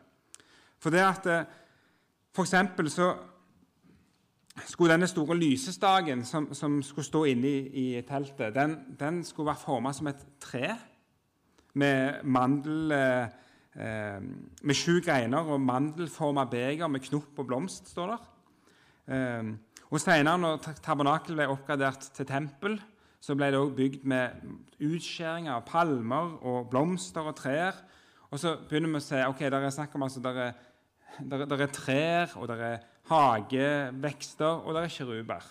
[0.78, 1.48] For det at eh,
[2.36, 3.08] for eksempel så
[4.69, 9.50] skulle denne store lysestaken som, som skulle stå inne i, i teltet, den, den, skulle
[9.50, 10.76] være formet som et tre
[11.74, 13.41] med mandel eh,
[13.76, 14.21] eh
[14.62, 18.28] med sju greiner og mandelforma beger med knopp og blomst, står der.
[19.15, 19.56] Eh,
[19.89, 22.80] og Senere, når tabernakelet ble oppgradert til tempel,
[23.26, 24.42] så ble det også bygd med
[24.86, 27.80] utskjæringer av palmer og blomster og trær.
[28.30, 30.52] Og så begynner vi å se ok, der er snakk om altså, der er,
[31.32, 35.50] der, der er trær og der er hagevekster, og der er kjeruber.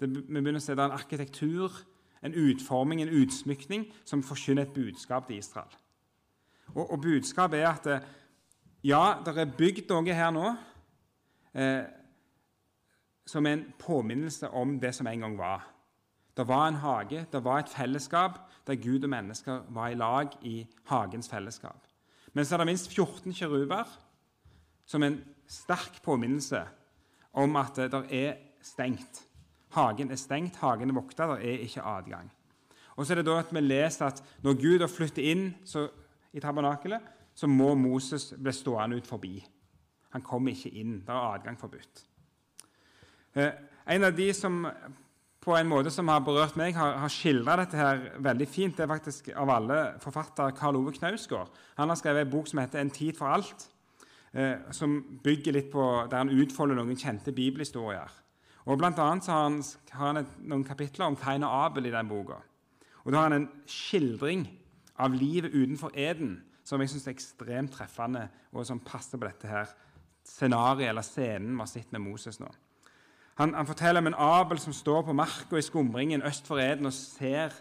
[0.00, 1.78] vi begynner å se det er en arkitektur,
[2.26, 5.70] en utforming, en utsmykning som forkynner et budskap til Israel.
[6.74, 8.06] Og, og budskapet er at eh,
[8.84, 10.54] ja, det er bygd noe her nå
[11.54, 11.84] eh,
[13.26, 15.68] som er en påminnelse om det som en gang var.
[16.36, 20.36] Det var en hage, det var et fellesskap der Gud og mennesker var i lag
[20.42, 21.86] i hagens fellesskap.
[22.32, 23.88] Men så er det minst 14 kjeruber
[24.86, 26.62] som en sterk påminnelse
[27.32, 29.24] om at det er stengt.
[29.74, 32.30] Hagen er stengt, hagen er vokta, det er ikke adgang.
[32.96, 35.86] Og så er det da at vi leser at når Gud har flyttet inn så,
[36.32, 37.00] i tabernakelet,
[37.34, 39.38] så må Moses bli stående ut forbi.
[40.10, 40.98] Han kommer ikke inn.
[41.06, 42.02] Det er adgang forbudt.
[43.34, 43.52] Eh,
[43.94, 44.64] en av de som
[45.40, 48.84] på en måte som har berørt meg, har, har skildra dette her veldig fint, det
[48.84, 51.48] er faktisk av alle forfatter Karl Ove Knausgård.
[51.78, 53.68] Han har skrevet en bok som heter 'En tid for alt'
[54.34, 58.10] eh, som bygger litt på, der han utfolder noen kjente bibelhistorier.
[58.66, 61.86] Og Blant annet så har han, har han et, noen kapitler om Kain og Abel
[61.86, 62.42] i den boka.
[63.04, 64.46] Og Da har han en skildring
[64.98, 69.48] av livet utenfor Eden som jeg syns er ekstremt treffende, og som passer på dette
[69.48, 69.66] her
[70.24, 72.50] scenarioet eller scenen vi har sett med Moses nå.
[73.40, 76.90] Han, han, forteller om en Abel som står på marka i skumringen øst for Eden
[76.90, 77.54] og ser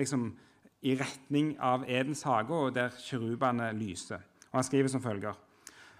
[0.00, 0.30] liksom,
[0.80, 4.22] i retning av Edens hage, der kirubene lyser.
[4.50, 5.36] Og Han skriver som følger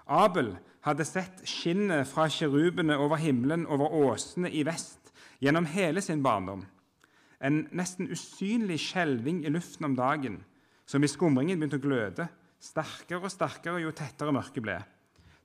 [0.06, 0.54] Abel
[0.86, 6.64] hadde sett skinnet fra kirubene over himmelen over åsene i vest gjennom hele sin barndom.
[7.42, 10.44] En nesten usynlig skjelving i luften om dagen,
[10.86, 12.28] som i skumringen begynte å gløde,
[12.62, 14.78] sterkere og sterkere jo tettere mørket ble,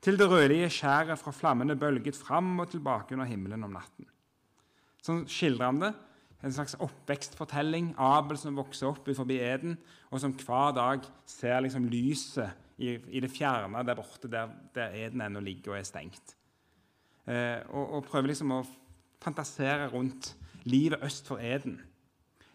[0.02, 4.08] til det rødlige skjæret fra flammene bølget fram og tilbake under himmelen om natten.
[5.02, 5.92] Sånn skildrer han det.
[6.42, 7.94] En slags oppvekstfortelling.
[8.02, 9.78] Abel som vokser opp utenfor Eden,
[10.10, 12.50] og som hver dag ser liksom lyset
[12.82, 16.36] i, i det fjerne der borte, der, der Eden ennå ligger og er stengt.
[17.30, 18.64] Eh, og, og prøver liksom å
[19.22, 20.34] fantasere rundt
[20.66, 21.78] livet øst for Eden.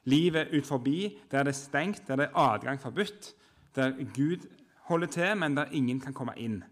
[0.06, 3.34] Livet ut forbi, der det er stengt, der det er adgang forbudt,
[3.74, 4.46] der Gud
[4.90, 6.62] holder til, men der ingen kan komme inn.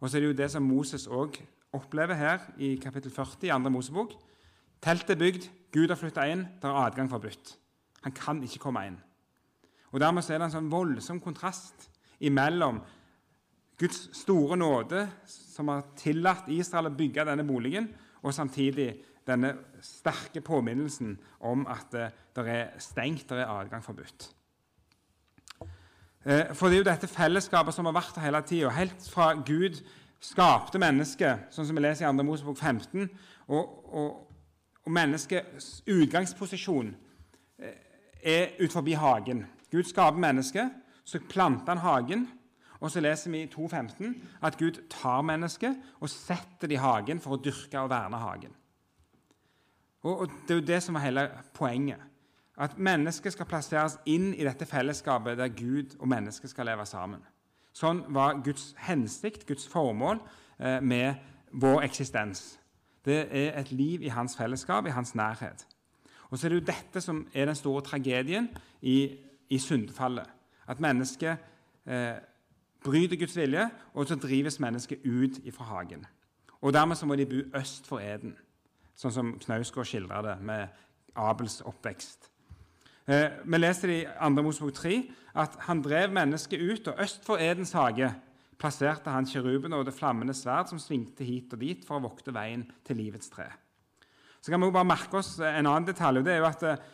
[0.00, 1.38] Og så er det jo det som Moses òg
[1.76, 3.72] opplever her i kapittel 40 i 2.
[3.72, 4.12] Mosebok.
[4.82, 7.56] Teltet er bygd, Gud har flytta inn, der er adgang forbudt.
[8.04, 8.98] Han kan ikke komme inn.
[9.92, 11.88] Og Dermed er det en sånn voldsom kontrast
[12.20, 12.82] imellom
[13.80, 17.90] Guds store nåde, som har tillatt Israel å bygge denne boligen,
[18.24, 18.90] og samtidig
[19.26, 19.52] denne
[19.84, 24.30] sterke påminnelsen om at det er stengt, det er adgang forbudt.
[26.26, 28.70] Eh, for det er jo dette fellesskapet som har vært der hele tida.
[28.74, 29.78] Helt fra Gud
[30.20, 32.24] skapte mennesket, sånn som vi leser i 2.
[32.26, 33.04] Mosebok 15.
[33.46, 34.08] Og, og,
[34.82, 36.90] og menneskets utgangsposisjon
[37.62, 37.76] eh,
[38.26, 39.44] er ut forbi hagen.
[39.70, 40.74] Gud skaper mennesket,
[41.06, 42.26] så planter han hagen.
[42.82, 44.10] Og så leser vi i 2.15
[44.44, 48.52] at Gud tar mennesket og setter det i hagen for å dyrke og verne hagen.
[50.02, 51.24] Og, og Det er jo det som var hele
[51.56, 52.02] poenget.
[52.56, 57.20] At mennesket skal plasseres inn i dette fellesskapet der Gud og mennesket skal leve sammen.
[57.76, 60.22] Sånn var Guds hensikt, Guds formål,
[60.58, 61.14] eh, med
[61.52, 62.58] vår eksistens.
[63.04, 65.66] Det er et liv i hans fellesskap, i hans nærhet.
[66.30, 68.48] Og så er det jo dette som er den store tragedien
[68.82, 69.18] i,
[69.50, 70.26] i syndfallet.
[70.66, 71.36] At mennesket
[71.86, 72.16] eh,
[72.84, 76.06] bryter Guds vilje, og så drives mennesket ut fra hagen.
[76.60, 78.36] Og Dermed så må de bo øst for Eden,
[78.96, 80.68] sånn som Knausgård skildrer det med
[81.14, 82.30] Abels oppvekst.
[83.06, 84.42] Eh, vi leser i 2.
[84.42, 84.96] Mosebok 3
[85.38, 88.08] at han drev mennesket ut, og øst for Edens hage
[88.58, 92.34] plasserte han kirubene og det flammende sverd som svingte hit og dit for å vokte
[92.34, 93.46] veien til livets tre.
[94.40, 96.18] Så kan vi jo bare merke oss en annen detalj.
[96.18, 96.84] og det er jo at eh,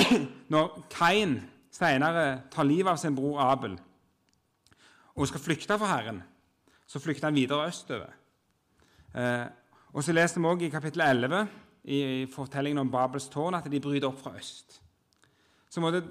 [0.52, 1.38] Når Kain
[1.72, 3.76] senere tar livet av sin bror Abel
[5.16, 6.22] og skal flykte fra Herren,
[6.86, 8.12] så flykter han videre østover.
[9.16, 9.46] Eh,
[9.92, 11.46] og så leser vi også i kapittel 11
[11.84, 12.00] i
[12.32, 14.82] fortellingen om Babels tårn at de bryter opp fra øst.
[15.68, 16.04] Så må det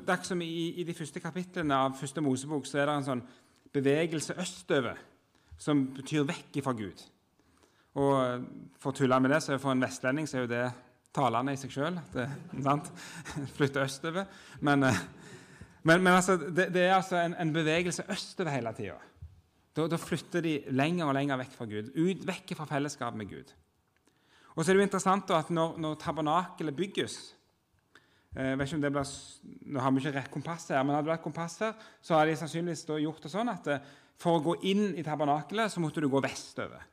[0.43, 3.25] i, i, de første kapitlene av første Mosebok så er det en sånn
[3.75, 4.99] bevegelse østover
[5.57, 7.03] som betyr vekk fra Gud.
[7.95, 8.47] Og
[8.81, 10.65] For å tulle med det, så for en vestlending så er jo det
[11.15, 11.99] talende i seg sjøl.
[13.55, 14.27] Flytte østover.
[14.67, 15.01] Men, eh,
[15.87, 18.97] men, men altså, det, det, er altså en, en bevegelse østover hele tida.
[19.75, 23.31] Da, da, flytter de lenger og lenger vekk fra Gud, ut, vekk fra fellesskap med
[23.31, 23.49] Gud.
[24.55, 27.17] Og så er det jo interessant at når, når tabernakelet bygges
[28.35, 29.03] jeg eh, vet ikke om det ble,
[29.71, 32.33] Nå har vi ikke rett kompass her, men hadde det vært kompass her, så hadde
[32.33, 36.03] de sannsynligvis gjort det sånn at eh, for å gå inn i tabernakelet så måtte
[36.03, 36.83] du gå vestover.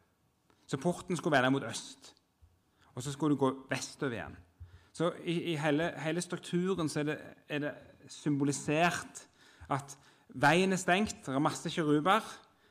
[0.71, 2.13] Så porten skulle vende mot øst,
[2.95, 4.37] og så skulle du gå vestover igjen.
[4.95, 7.17] Så i, i hele, hele, strukturen så er det,
[7.49, 7.73] er det,
[8.13, 9.23] symbolisert
[9.73, 9.95] at
[10.43, 12.27] veien er stengt, det er masse kiruber,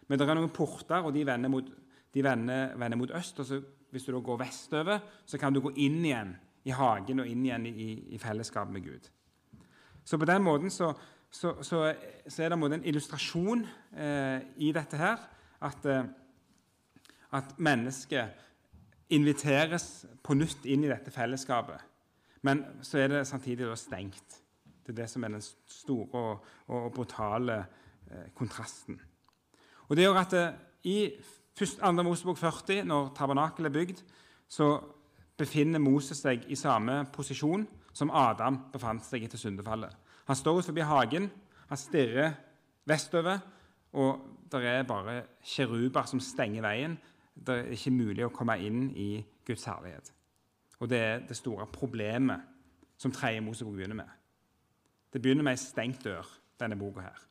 [0.08, 1.68] men det er noen porter, og de vender mot,
[2.12, 3.40] de vender, vender mot øst.
[3.40, 3.60] og så,
[3.92, 7.45] Hvis du da går vestover, så kan du gå inn igjen i hagen og inn
[7.45, 9.10] igjen i, i fellesskap med Gud.
[10.06, 10.93] Så på den måten så,
[11.32, 11.84] så, så,
[12.28, 13.65] så er det en, en illustrasjon
[13.97, 15.21] eh, i dette her
[15.62, 16.04] at, eh,
[17.38, 18.47] at mennesket
[19.12, 21.82] inviteres på nytt inn i dette fellesskapet.
[22.41, 24.39] Men så er det samtidig stengt.
[24.82, 27.60] Det er det som er den store og, og, og brutale
[28.10, 29.00] eh, kontrasten.
[29.88, 30.45] Og det gjør at det,
[30.88, 30.97] i
[31.60, 31.91] 2.
[32.02, 34.02] Mosebok 40, når tabernakelet er bygd,
[34.50, 34.80] så
[35.42, 39.94] befinner Moses seg i samme posisjon som Adam befant seg etter syndefallet.
[40.30, 41.28] Han står forbi hagen,
[41.68, 42.36] han stirrer
[42.88, 43.42] vestover,
[43.98, 46.98] og det er bare kjeruber som stenger veien.
[47.34, 50.12] Det er ikke mulig å komme inn i Guds herlighet.
[50.82, 52.42] Og Det er det store problemet
[52.98, 54.10] som tredje Mosebok begynner med.
[55.14, 56.28] Det begynner med ei stengt dør,
[56.60, 57.22] denne boka her.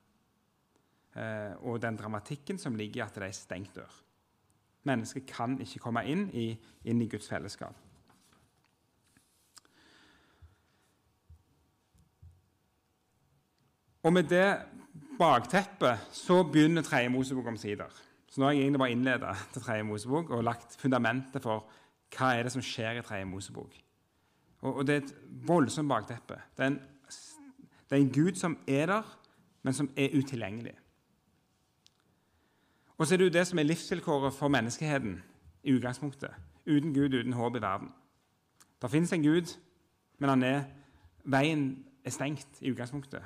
[1.16, 3.92] Eh, og den dramatikken som ligger i at det er ei stengt dør.
[4.86, 6.52] Mennesket kan ikke komme inn i,
[6.84, 7.74] inn i Guds fellesskap.
[14.02, 14.58] Og med det
[15.18, 17.90] bakteppet så begynner Tredje Mosebok omsider.
[18.30, 21.66] Så nå har jeg egentlig bare innleda til Tredje Mosebok og lagt fundamentet for
[22.16, 23.74] hva er det som skjer i Tredje Mosebok.
[24.60, 25.14] Og, og, Det er et
[25.46, 26.38] voldsomt bakteppe.
[26.56, 26.80] Det er, en,
[27.90, 29.18] det er en Gud som er der,
[29.62, 30.74] men som er utilgjengelig.
[32.98, 35.22] Og så er det jo det som er livsvilkåret for menneskeheten
[35.62, 36.30] i utgangspunktet.
[36.66, 37.88] Uten Gud, uten håp i verden.
[38.82, 39.56] Det fins en Gud,
[40.18, 40.62] men han er,
[41.24, 43.22] veien er stengt i utgangspunktet.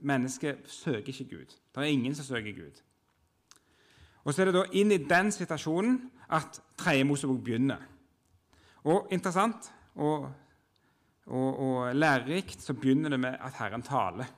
[0.00, 1.56] Mennesket søker ikke Gud.
[1.74, 2.82] Det er ingen som søker Gud.
[4.24, 7.80] Og Så er det da inn i den situasjonen at tredje Mosebok begynner.
[8.84, 10.28] Og interessant og,
[11.26, 14.28] og, og, lærerikt så begynner det med at Herren taler.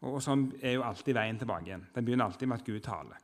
[0.00, 1.86] Og, og Sånn er jo alltid veien tilbake igjen.
[1.94, 3.18] Den begynner alltid med at Gud taler.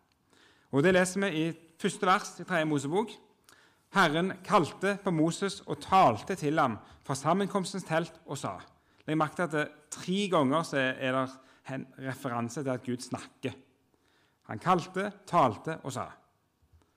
[0.73, 3.15] Og Det leser vi i første vers i tredje Mosebok.
[3.93, 8.57] Herren kalte på Moses og talte til ham fra sammenkomstens telt og sa
[9.07, 13.55] Legg merke til at det, tre ganger er det en referanse til at Gud snakker.
[14.51, 16.09] Han kalte, talte og sa.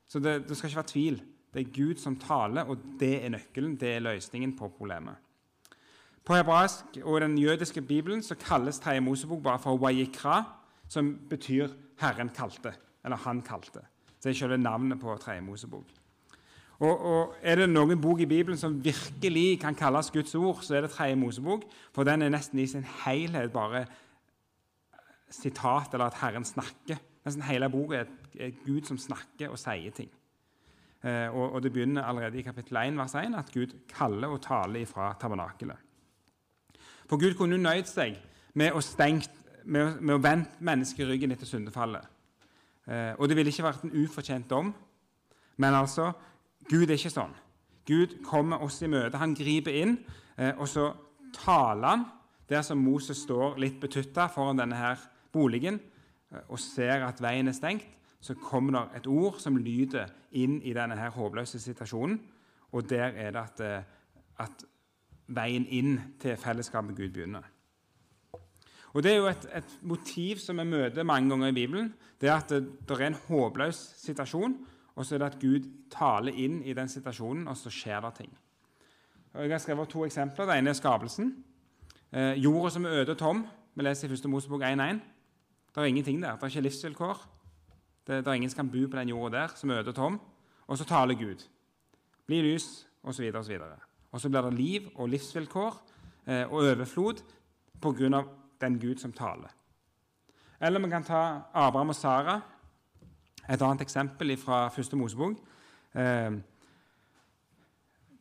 [0.08, 1.22] Så det, det, skal ikke være tvil.
[1.54, 3.78] Det er Gud som taler, og det er nøkkelen.
[3.80, 5.16] Det er løsningen på problemet.
[6.26, 10.44] På hebraisk og den jødiske bibelen så kalles Tredje Mosebok bare for Wayikra,
[10.90, 11.68] som betyr
[12.02, 13.86] 'Herren kalte', eller 'Han kalte'.
[14.24, 15.86] Det er selve navnet på Tredje Mosebok.
[16.80, 20.76] Og, og, Er det noen bok i Bibelen som virkelig kan kalles Guds ord, så
[20.76, 21.64] er det Tredje Mosebok.
[21.96, 23.86] For den er nesten i sin helhet bare
[25.30, 27.00] sitat, eller at Herren snakker.
[27.26, 30.12] Nesten hele boka er, er Gud som snakker og sier ting.
[31.06, 34.42] Eh, og, og, Det begynner allerede i kapittel 1, vers 1, at Gud kaller og
[34.42, 35.78] taler ifra tabernakelet.
[37.06, 38.18] For Gud kunne nøyd seg
[38.54, 39.32] med å, stengt,
[39.64, 42.08] med, med å vende menneskeryggen etter syndefallet.
[42.88, 44.74] Eh, og det ville ikke vært en ufortjent dom.
[45.58, 46.12] Men altså,
[46.70, 47.34] Gud er ikke sånn.
[47.86, 49.20] Gud kommer oss i møte.
[49.22, 49.98] Han griper inn,
[50.38, 50.90] eh, og så
[51.36, 52.06] taler han
[52.50, 55.02] der som Moses står litt betutta foran denne her
[55.34, 55.80] boligen
[56.32, 57.92] eh, og ser at veien er stengt.
[58.22, 62.18] Så kommer det et ord som lyder inn i denne her håpløse situasjonen.
[62.74, 63.84] Og der er det at, eh,
[64.42, 64.66] at
[65.28, 67.52] veien inn til fellesskapet med Gud begynner.
[68.96, 71.94] Og Det er jo et, et, motiv som vi møter mange ganger i Bibelen.
[72.22, 74.56] Det er at det, det er en håpløs situasjon,
[74.96, 78.14] og så er det at Gud taler inn i den situasjonen, og så skjer det
[78.22, 78.32] ting.
[79.34, 80.48] Og jeg har skrevet to eksempler.
[80.48, 81.34] Det ene er skapelsen.
[82.12, 83.48] Eh, jorda som er øde og tom.
[83.76, 84.30] Vi leser i 1.
[84.32, 85.02] Mosebok 1.1.
[85.76, 86.38] Det er ingenting der.
[86.40, 87.26] Det er ikke livsvilkår.
[88.08, 89.96] Det, det, er ingen som kan bo på den jorda der, som er øde og
[89.96, 90.22] tom.
[90.68, 91.44] Og så taler Gud.
[92.26, 93.32] Bli lys, osv.
[93.36, 93.60] Og, så
[94.12, 95.82] og så blir det liv og livsvilkår
[96.28, 97.24] eh, og overflod
[97.82, 98.24] pga.
[98.62, 99.52] den Gud som taler.
[100.62, 102.42] Eller vi kan ta Abraham og Sara
[103.50, 105.38] et annet eksempel fra første Mosebok,
[105.96, 106.32] eh,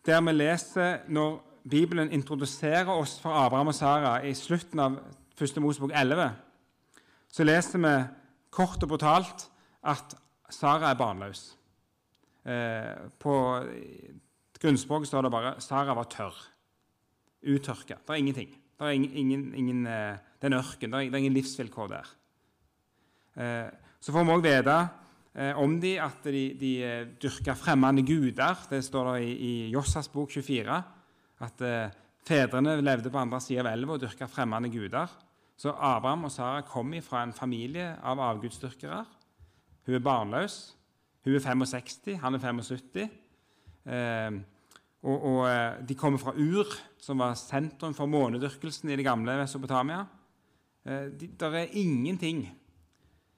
[0.05, 1.39] der vi leser når
[1.71, 4.99] Bibelen introduserer oss for Abraham og Sara i slutten av
[5.37, 6.31] første Mosebok 11,
[7.33, 7.95] så leser vi
[8.53, 9.47] kort og brutalt
[9.83, 10.17] at
[10.53, 11.55] Sara er barnløs.
[12.45, 13.37] Eh, på
[14.61, 16.37] grunnspråket står det bare Sara var tørr.
[17.45, 17.97] Uttørka.
[17.97, 18.53] Det er ingenting.
[18.79, 20.93] Det er, ingen, ingen, eh, det er en ørken.
[20.93, 22.13] Det er, ingen livsvilkår der.
[24.01, 24.77] Så får vi òg vite
[25.35, 28.61] om de at de, de eh, dyrka fremmede guder.
[28.71, 30.77] Det står det i, i Jossas bok 24
[31.43, 31.95] at eh,
[32.25, 35.11] fedrene levde på andre sida av elva og dyrka fremmede guder.
[35.59, 39.05] Så Abraham og Sara kom fra en familie av avgudsdyrkere.
[39.87, 40.59] Hun er barnløs.
[41.25, 43.05] Hun er 65, han er 75.
[43.85, 44.41] Eh,
[45.05, 46.71] og, og, eh, De kommer fra Ur,
[47.01, 50.05] som var sentrum for månedyrkelsen i det gamle Mesopotamia.
[50.87, 52.47] Eh, de, der er ingenting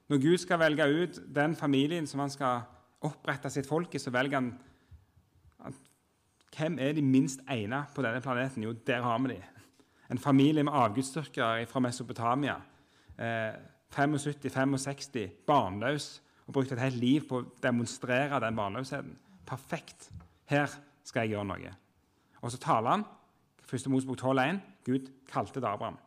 [0.09, 2.63] når Gud skal velge ut den familien som han skal
[3.07, 4.55] opprette sitt folk i, så velger han
[6.57, 8.63] Hvem er de minst egnet på denne planeten?
[8.65, 9.41] Jo, der har vi de.
[10.09, 12.55] En familie med avgudsdyrkere fra Mesopotamia.
[13.19, 13.59] Eh,
[13.93, 19.19] 75-65, barnløs, og brukt et helt liv på å demonstrere den barnløsheten.
[19.47, 20.09] Perfekt.
[20.49, 20.71] Her
[21.05, 21.75] skal jeg gjøre noe.
[22.41, 23.05] Og så taler han.
[23.67, 24.61] Første Mosebok 12,1.
[24.87, 25.99] Gud kalte det Abraham.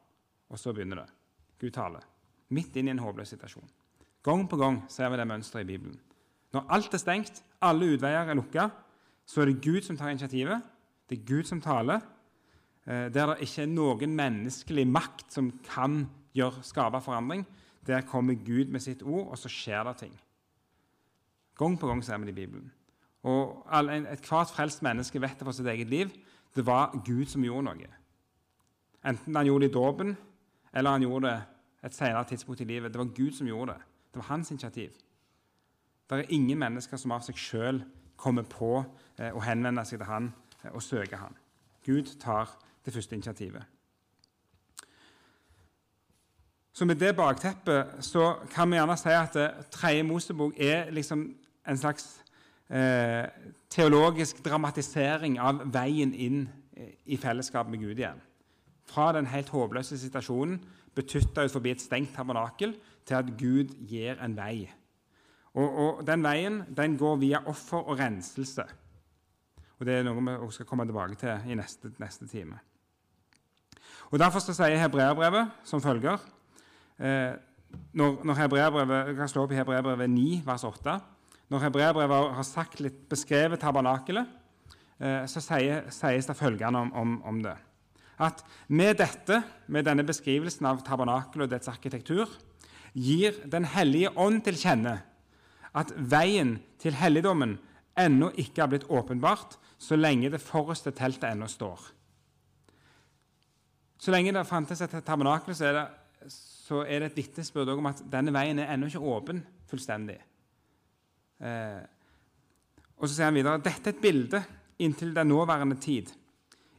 [0.50, 1.10] Og så begynner det.
[1.60, 2.08] Gud taler.
[2.50, 3.70] Midt inn i en håpløs situasjon.
[4.24, 6.00] Gang på gang ser vi det mønsteret i Bibelen.
[6.54, 8.70] Når alt er stengt, alle utveier er lukka,
[9.26, 10.62] så er det Gud som tar initiativet.
[11.10, 12.02] Det er Gud som taler.
[12.88, 16.02] Eh, der det ikke er noen menneskelig makt som kan
[16.34, 17.46] gjøre, skape forandring.
[17.88, 20.20] Der kommer Gud med sitt ord, og så skjer det ting.
[21.58, 22.72] Gang på gang ser vi det i Bibelen.
[23.24, 26.10] Og Ethvert frelst menneske vet det for sitt eget liv.
[26.56, 27.90] Det var Gud som gjorde noe.
[29.06, 30.18] Enten han gjorde det i dåpen,
[30.74, 31.42] eller han gjorde det
[31.84, 32.94] et senere tidspunkt i livet.
[32.94, 33.89] Det var Gud som gjorde det.
[34.20, 34.92] Var hans initiativ.
[36.10, 37.84] Det er ingen mennesker som av seg sjøl
[38.20, 38.82] kommer på
[39.20, 40.32] eh, å henvende seg til han
[40.64, 41.38] eh, og søke han.
[41.86, 42.52] Gud tar
[42.86, 43.64] det første initiativet.
[46.74, 51.24] Så Med det bakteppet så kan vi gjerne si at eh, Tredje Mosebok er liksom
[51.68, 52.10] en slags
[52.70, 53.26] eh,
[53.70, 56.48] teologisk dramatisering av veien inn
[57.06, 58.22] i fellesskap med Gud igjen.
[58.88, 60.60] Fra den helt håpløse situasjonen
[60.96, 62.74] betutta ut forbi et stengt tabernakel
[63.10, 64.70] til at Gud gir en vei.
[65.58, 68.66] Og, og Den veien den går via offer og renselse.
[69.80, 72.60] Og Det er noe vi skal komme tilbake til i neste, neste time.
[74.10, 76.18] Og Derfor så sier Hebreabrevet som følger
[77.00, 77.38] eh,
[77.94, 81.00] Når, når Jeg kan slå opp i Hebreabrevet 9, vers 8.
[81.50, 84.26] Når Hebreabrevet har sagt litt, beskrevet tabernakelet,
[85.00, 87.56] eh, så sier, sies det følgende om, om, om det.
[88.20, 92.28] At med dette, med denne beskrivelsen av tabernakelet og dets arkitektur,
[92.94, 95.00] gir Den hellige ånd til kjenne
[95.78, 97.58] at veien til helligdommen
[98.00, 101.80] ennå ikke har blitt åpenbart, så lenge det forreste teltet ennå står.
[104.00, 105.86] Så lenge det fantes et tabernakel, så er det,
[106.32, 110.18] så er det et vitnesbyrd om at denne veien er ennå ikke åpen fullstendig.
[111.40, 111.82] Eh,
[113.00, 114.42] og så sier han videre dette er et bilde
[114.80, 116.12] inntil den nåværende tid.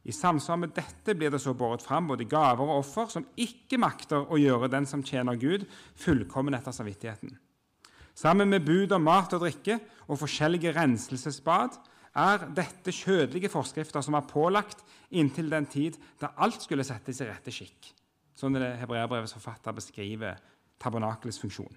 [0.05, 3.79] I samsvar med dette blir det så båret fram både gaver og offer som ikke
[3.81, 7.35] makter å gjøre den som tjener Gud, fullkommen etter samvittigheten.
[8.17, 9.79] Sammen med bud om mat og drikke
[10.09, 11.77] og forskjellige renselsesbad
[12.21, 14.83] er dette kjødelige forskrifter som er pålagt
[15.15, 17.93] inntil den tid da alt skulle settes i rette skikk.
[18.35, 20.41] Sånn er det hebreerbrevets forfatter beskriver
[20.81, 21.77] tabernakelets funksjon.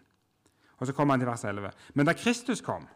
[0.80, 1.72] Og så kommer han til vers 11.
[1.94, 2.88] Men da Kristus kom,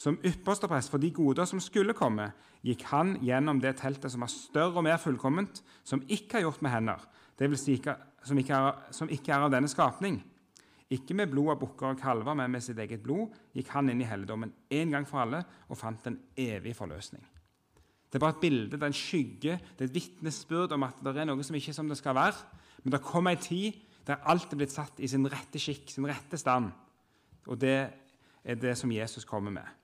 [0.00, 2.30] som yppersteprest for de goder som skulle komme,
[2.64, 6.62] gikk han gjennom det teltet som var større og mer fullkomment, som ikke er gjort
[6.64, 7.02] med hender,
[7.40, 7.64] dvs.
[7.66, 10.18] Si som, ikke er, som ikke er av denne skapning.
[10.90, 14.00] Ikke med blod av bukker og kalver, men med sitt eget blod gikk han inn
[14.02, 17.22] i helligdommen en gang for alle og fant en evig forløsning.
[18.10, 20.98] Det er bare et bilde, det er en skygge, det er et vitnesbyrd om at
[21.04, 22.40] det er noe som ikke er som det skal være.
[22.82, 23.76] Men det kommer en tid
[24.08, 26.72] der alt er blitt satt i sin rette skikk, sin rette stand.
[27.46, 27.76] Og det
[28.42, 29.79] er det som Jesus kommer med.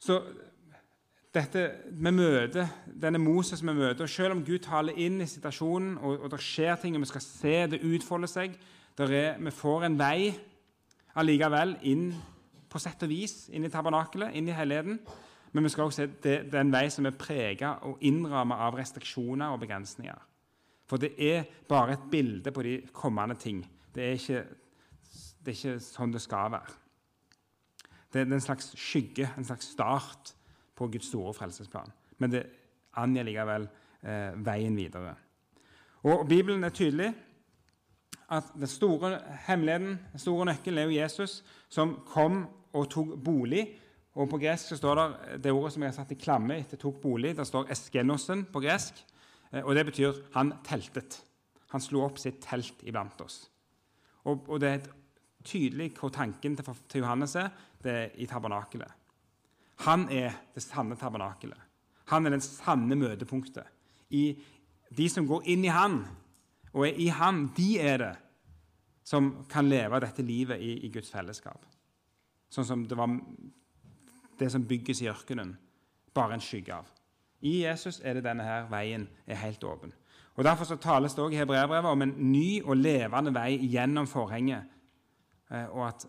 [0.00, 0.20] Så
[1.34, 5.98] dette vi møter, denne Moses vi møter, og Selv om Gud taler inn i situasjonen,
[5.98, 8.56] og, og det skjer ting, og vi skal se det utfolde seg
[8.98, 10.34] er, Vi får en vei
[11.16, 12.10] allikevel inn
[12.70, 14.98] på sett og vis inn i tabernakelet, inn i helligheten.
[15.52, 18.60] Men vi skal også se det, det er en vei som er prega og innramma
[18.66, 20.18] av restriksjoner og begrensninger.
[20.86, 23.64] For det er bare et bilde på de kommende ting.
[23.94, 24.44] Det er ikke,
[25.40, 26.78] det er ikke sånn det skal være.
[28.12, 30.34] Det er en slags skygge, en slags start
[30.76, 31.92] på Guds store frelsesplan.
[32.18, 32.46] Men det
[32.98, 33.68] angir likevel
[34.02, 35.14] eh, veien videre.
[36.08, 37.10] Og Bibelen er tydelig
[38.30, 43.66] at den store hemmeligheten, den store nøkkelen, er jo Jesus, som kom og tok bolig.
[44.14, 46.76] Og På gresk så står det det ordet som jeg har satt i klamme etter
[46.76, 47.36] 'tok bolig'.
[47.36, 48.94] Det står 'eskenosen' på gresk.
[49.52, 51.22] Eh, og Det betyr han teltet.
[51.70, 53.50] Han slo opp sitt telt iblant oss.
[54.24, 54.80] Og, og det er
[55.44, 57.50] tydelig hvor tanken til, Johannes er
[58.14, 58.92] i tabernakelet.
[59.86, 61.58] Han er det sanne tabernakelet.
[62.10, 63.64] Han er det sanne møtepunktet.
[64.10, 64.34] I,
[64.96, 66.02] de som går inn i han,
[66.74, 68.14] og er i han, de er det
[69.06, 71.64] som kan leve dette livet i, i Guds fellesskap.
[72.50, 73.10] Sånn som det var
[74.40, 75.54] det som bygges i ørkenen,
[76.14, 76.88] bare en skygge av.
[77.40, 79.94] I Jesus er det denne her veien er helt åpen.
[80.36, 84.06] Og Derfor så tales det også i hebreerbrevet om en ny og levende vei gjennom
[84.08, 84.68] forhenget.
[85.50, 86.06] Eh, og at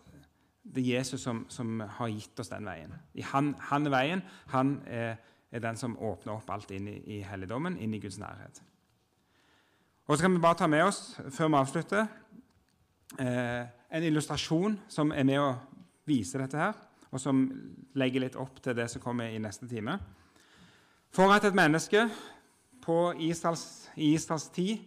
[0.62, 2.94] det er Jesus som, som, har gitt oss den veien.
[3.32, 4.22] Han, han er veien.
[4.54, 5.16] Han er,
[5.50, 8.62] er, den som åpner opp alt inn i, i helligdommen, inn i Guds nærhet.
[10.06, 12.06] Og Så kan vi bare ta med oss, før vi avslutter,
[13.18, 15.52] eh, en illustrasjon som er med å
[16.08, 16.78] vise dette her,
[17.10, 17.44] og som
[17.98, 19.98] legger litt opp til det som kommer i neste time.
[21.12, 22.06] For at et menneske
[22.82, 24.78] på Israels, i Israels tid,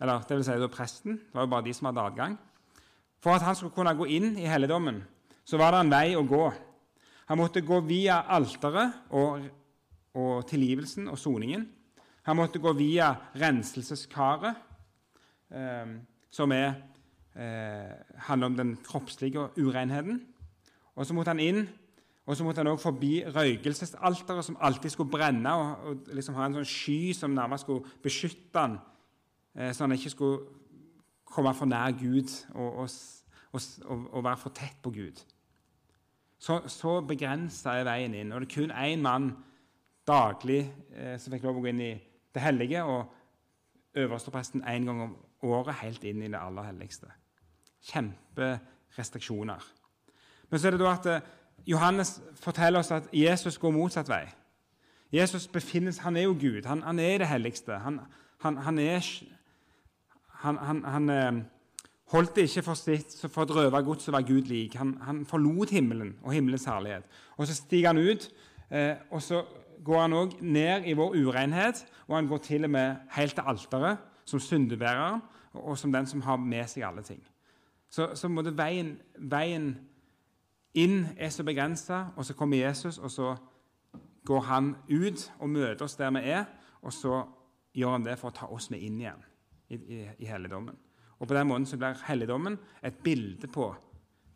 [0.00, 2.38] eller det vil si da presten, det var jo bare de som hadde adgang
[3.22, 5.02] For at han skulle kunne gå inn i helligdommen,
[5.44, 6.44] så var det en vei å gå.
[7.28, 9.48] Han måtte gå via alteret og,
[10.16, 11.66] og tilgivelsen og soningen.
[12.28, 13.10] Han måtte gå via
[13.40, 14.56] renselseskaret,
[15.50, 15.92] eh,
[16.30, 16.74] som er,
[17.34, 17.92] eh,
[18.28, 20.20] handler om den kroppslige urenheten.
[20.94, 21.68] Og så måtte han inn,
[22.26, 26.46] og så måtte han også forbi røykelsesalteret, som alltid skulle brenne, og, og liksom ha
[26.46, 28.78] en sånn sky som nærmest skulle beskytte han,
[29.56, 30.38] eh, så han ikke skulle
[31.30, 32.88] komme for nær Gud og,
[33.52, 35.20] og, og være for tett på Gud.
[36.38, 38.32] Så, så begrensa er veien inn.
[38.32, 39.32] Og det er kun én mann
[40.08, 40.62] daglig
[40.94, 41.94] eh, som fikk lov å gå inn i
[42.34, 45.16] det hellige, og øverstepresten én gang om
[45.48, 47.10] året helt inn i det aller helligste.
[47.90, 49.64] Kjemperestriksjoner.
[50.48, 51.32] Men så er det da at eh,
[51.68, 54.26] Johannes forteller oss at Jesus går motsatt vei.
[55.12, 56.66] Jesus befinnes, Han er jo Gud.
[56.66, 57.78] Han, han er det helligste.
[57.78, 58.00] Han,
[58.44, 59.00] han, han er
[60.42, 61.42] han, eh,
[62.12, 64.76] holdt det ikke for sitt for et røvergods å være Gud lik.
[64.80, 67.08] Han, han, forlot himmelen og himmelens herlighet.
[67.36, 68.30] Og Så stiger han ut,
[68.70, 69.44] eh, og så
[69.84, 71.84] går han òg ned i vår urenhet.
[72.06, 75.20] Og han går til og med helt til alteret som syndebæreren
[75.52, 77.20] og, og som den som har med seg alle ting.
[77.90, 79.78] Så, så måtte veien, veien
[80.74, 83.36] inn er så begrensa, og så kommer Jesus, og så
[84.28, 86.44] går han ut og møter oss der vi er,
[86.82, 87.22] og så
[87.74, 89.27] gjør han det for å ta oss med inn igjen
[89.68, 90.76] i, i, i helligdommen.
[91.18, 93.72] Og På den måten så blir helligdommen et bilde på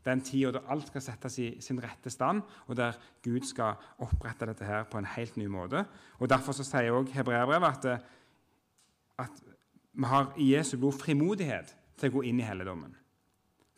[0.04, 4.48] den tida da alt skal settes i sin rette stand, og der Gud skal opprette
[4.50, 5.84] dette her på en helt ny måte.
[6.18, 8.02] Og Derfor så sier også hebreerbrevet at,
[9.18, 9.42] at
[9.92, 12.96] vi har i Jesu blod frimodighet til å gå inn i helligdommen.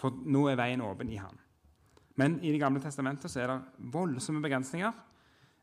[0.00, 1.36] For nå er veien åpen i Han.
[2.16, 4.92] Men i Det gamle testamentet så er det voldsomme begrensninger,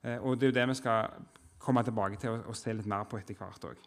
[0.04, 1.24] eh, og det er jo det vi skal
[1.62, 3.78] komme tilbake til og, se litt mer på etter hvert òg.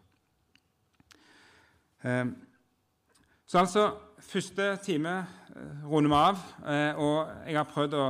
[2.05, 3.85] Så altså,
[4.25, 5.19] Første time
[5.57, 6.39] eh, runder vi av.
[6.73, 8.07] Eh, og jeg har prøvd å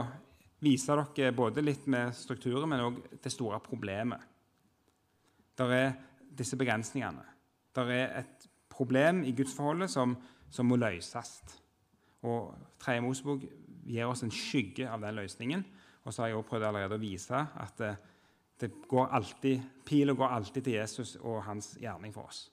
[0.64, 4.22] vise dere både litt med strukturen, men òg det store problemet.
[5.58, 5.92] Der er
[6.34, 7.24] disse begrensningene.
[7.74, 10.16] Der er et problem i gudsforholdet som,
[10.50, 11.34] som må løses.
[12.24, 13.44] Og Tredje Mosebok
[13.84, 15.64] gir oss en skygge av den løsningen.
[16.04, 17.94] Og så har jeg også prøvd allerede å vise at det,
[18.60, 22.46] det går alltid, pila går alltid til Jesus og hans gjerning for oss.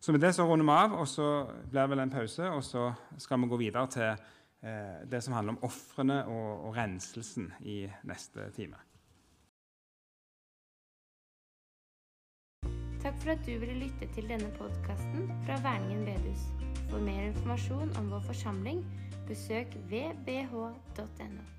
[0.00, 1.28] Så med det så runder vi av, og så
[1.70, 4.10] blir det vel en pause, og så skal vi gå videre til
[4.62, 8.78] eh, det som handler om ofrene og, og renselsen i neste time.
[13.02, 16.48] Takk for at du ville lytte til denne podkasten fra Verningen bedehus.
[16.88, 18.82] For mer informasjon om vår forsamling,
[19.28, 21.57] besøk vbh.no.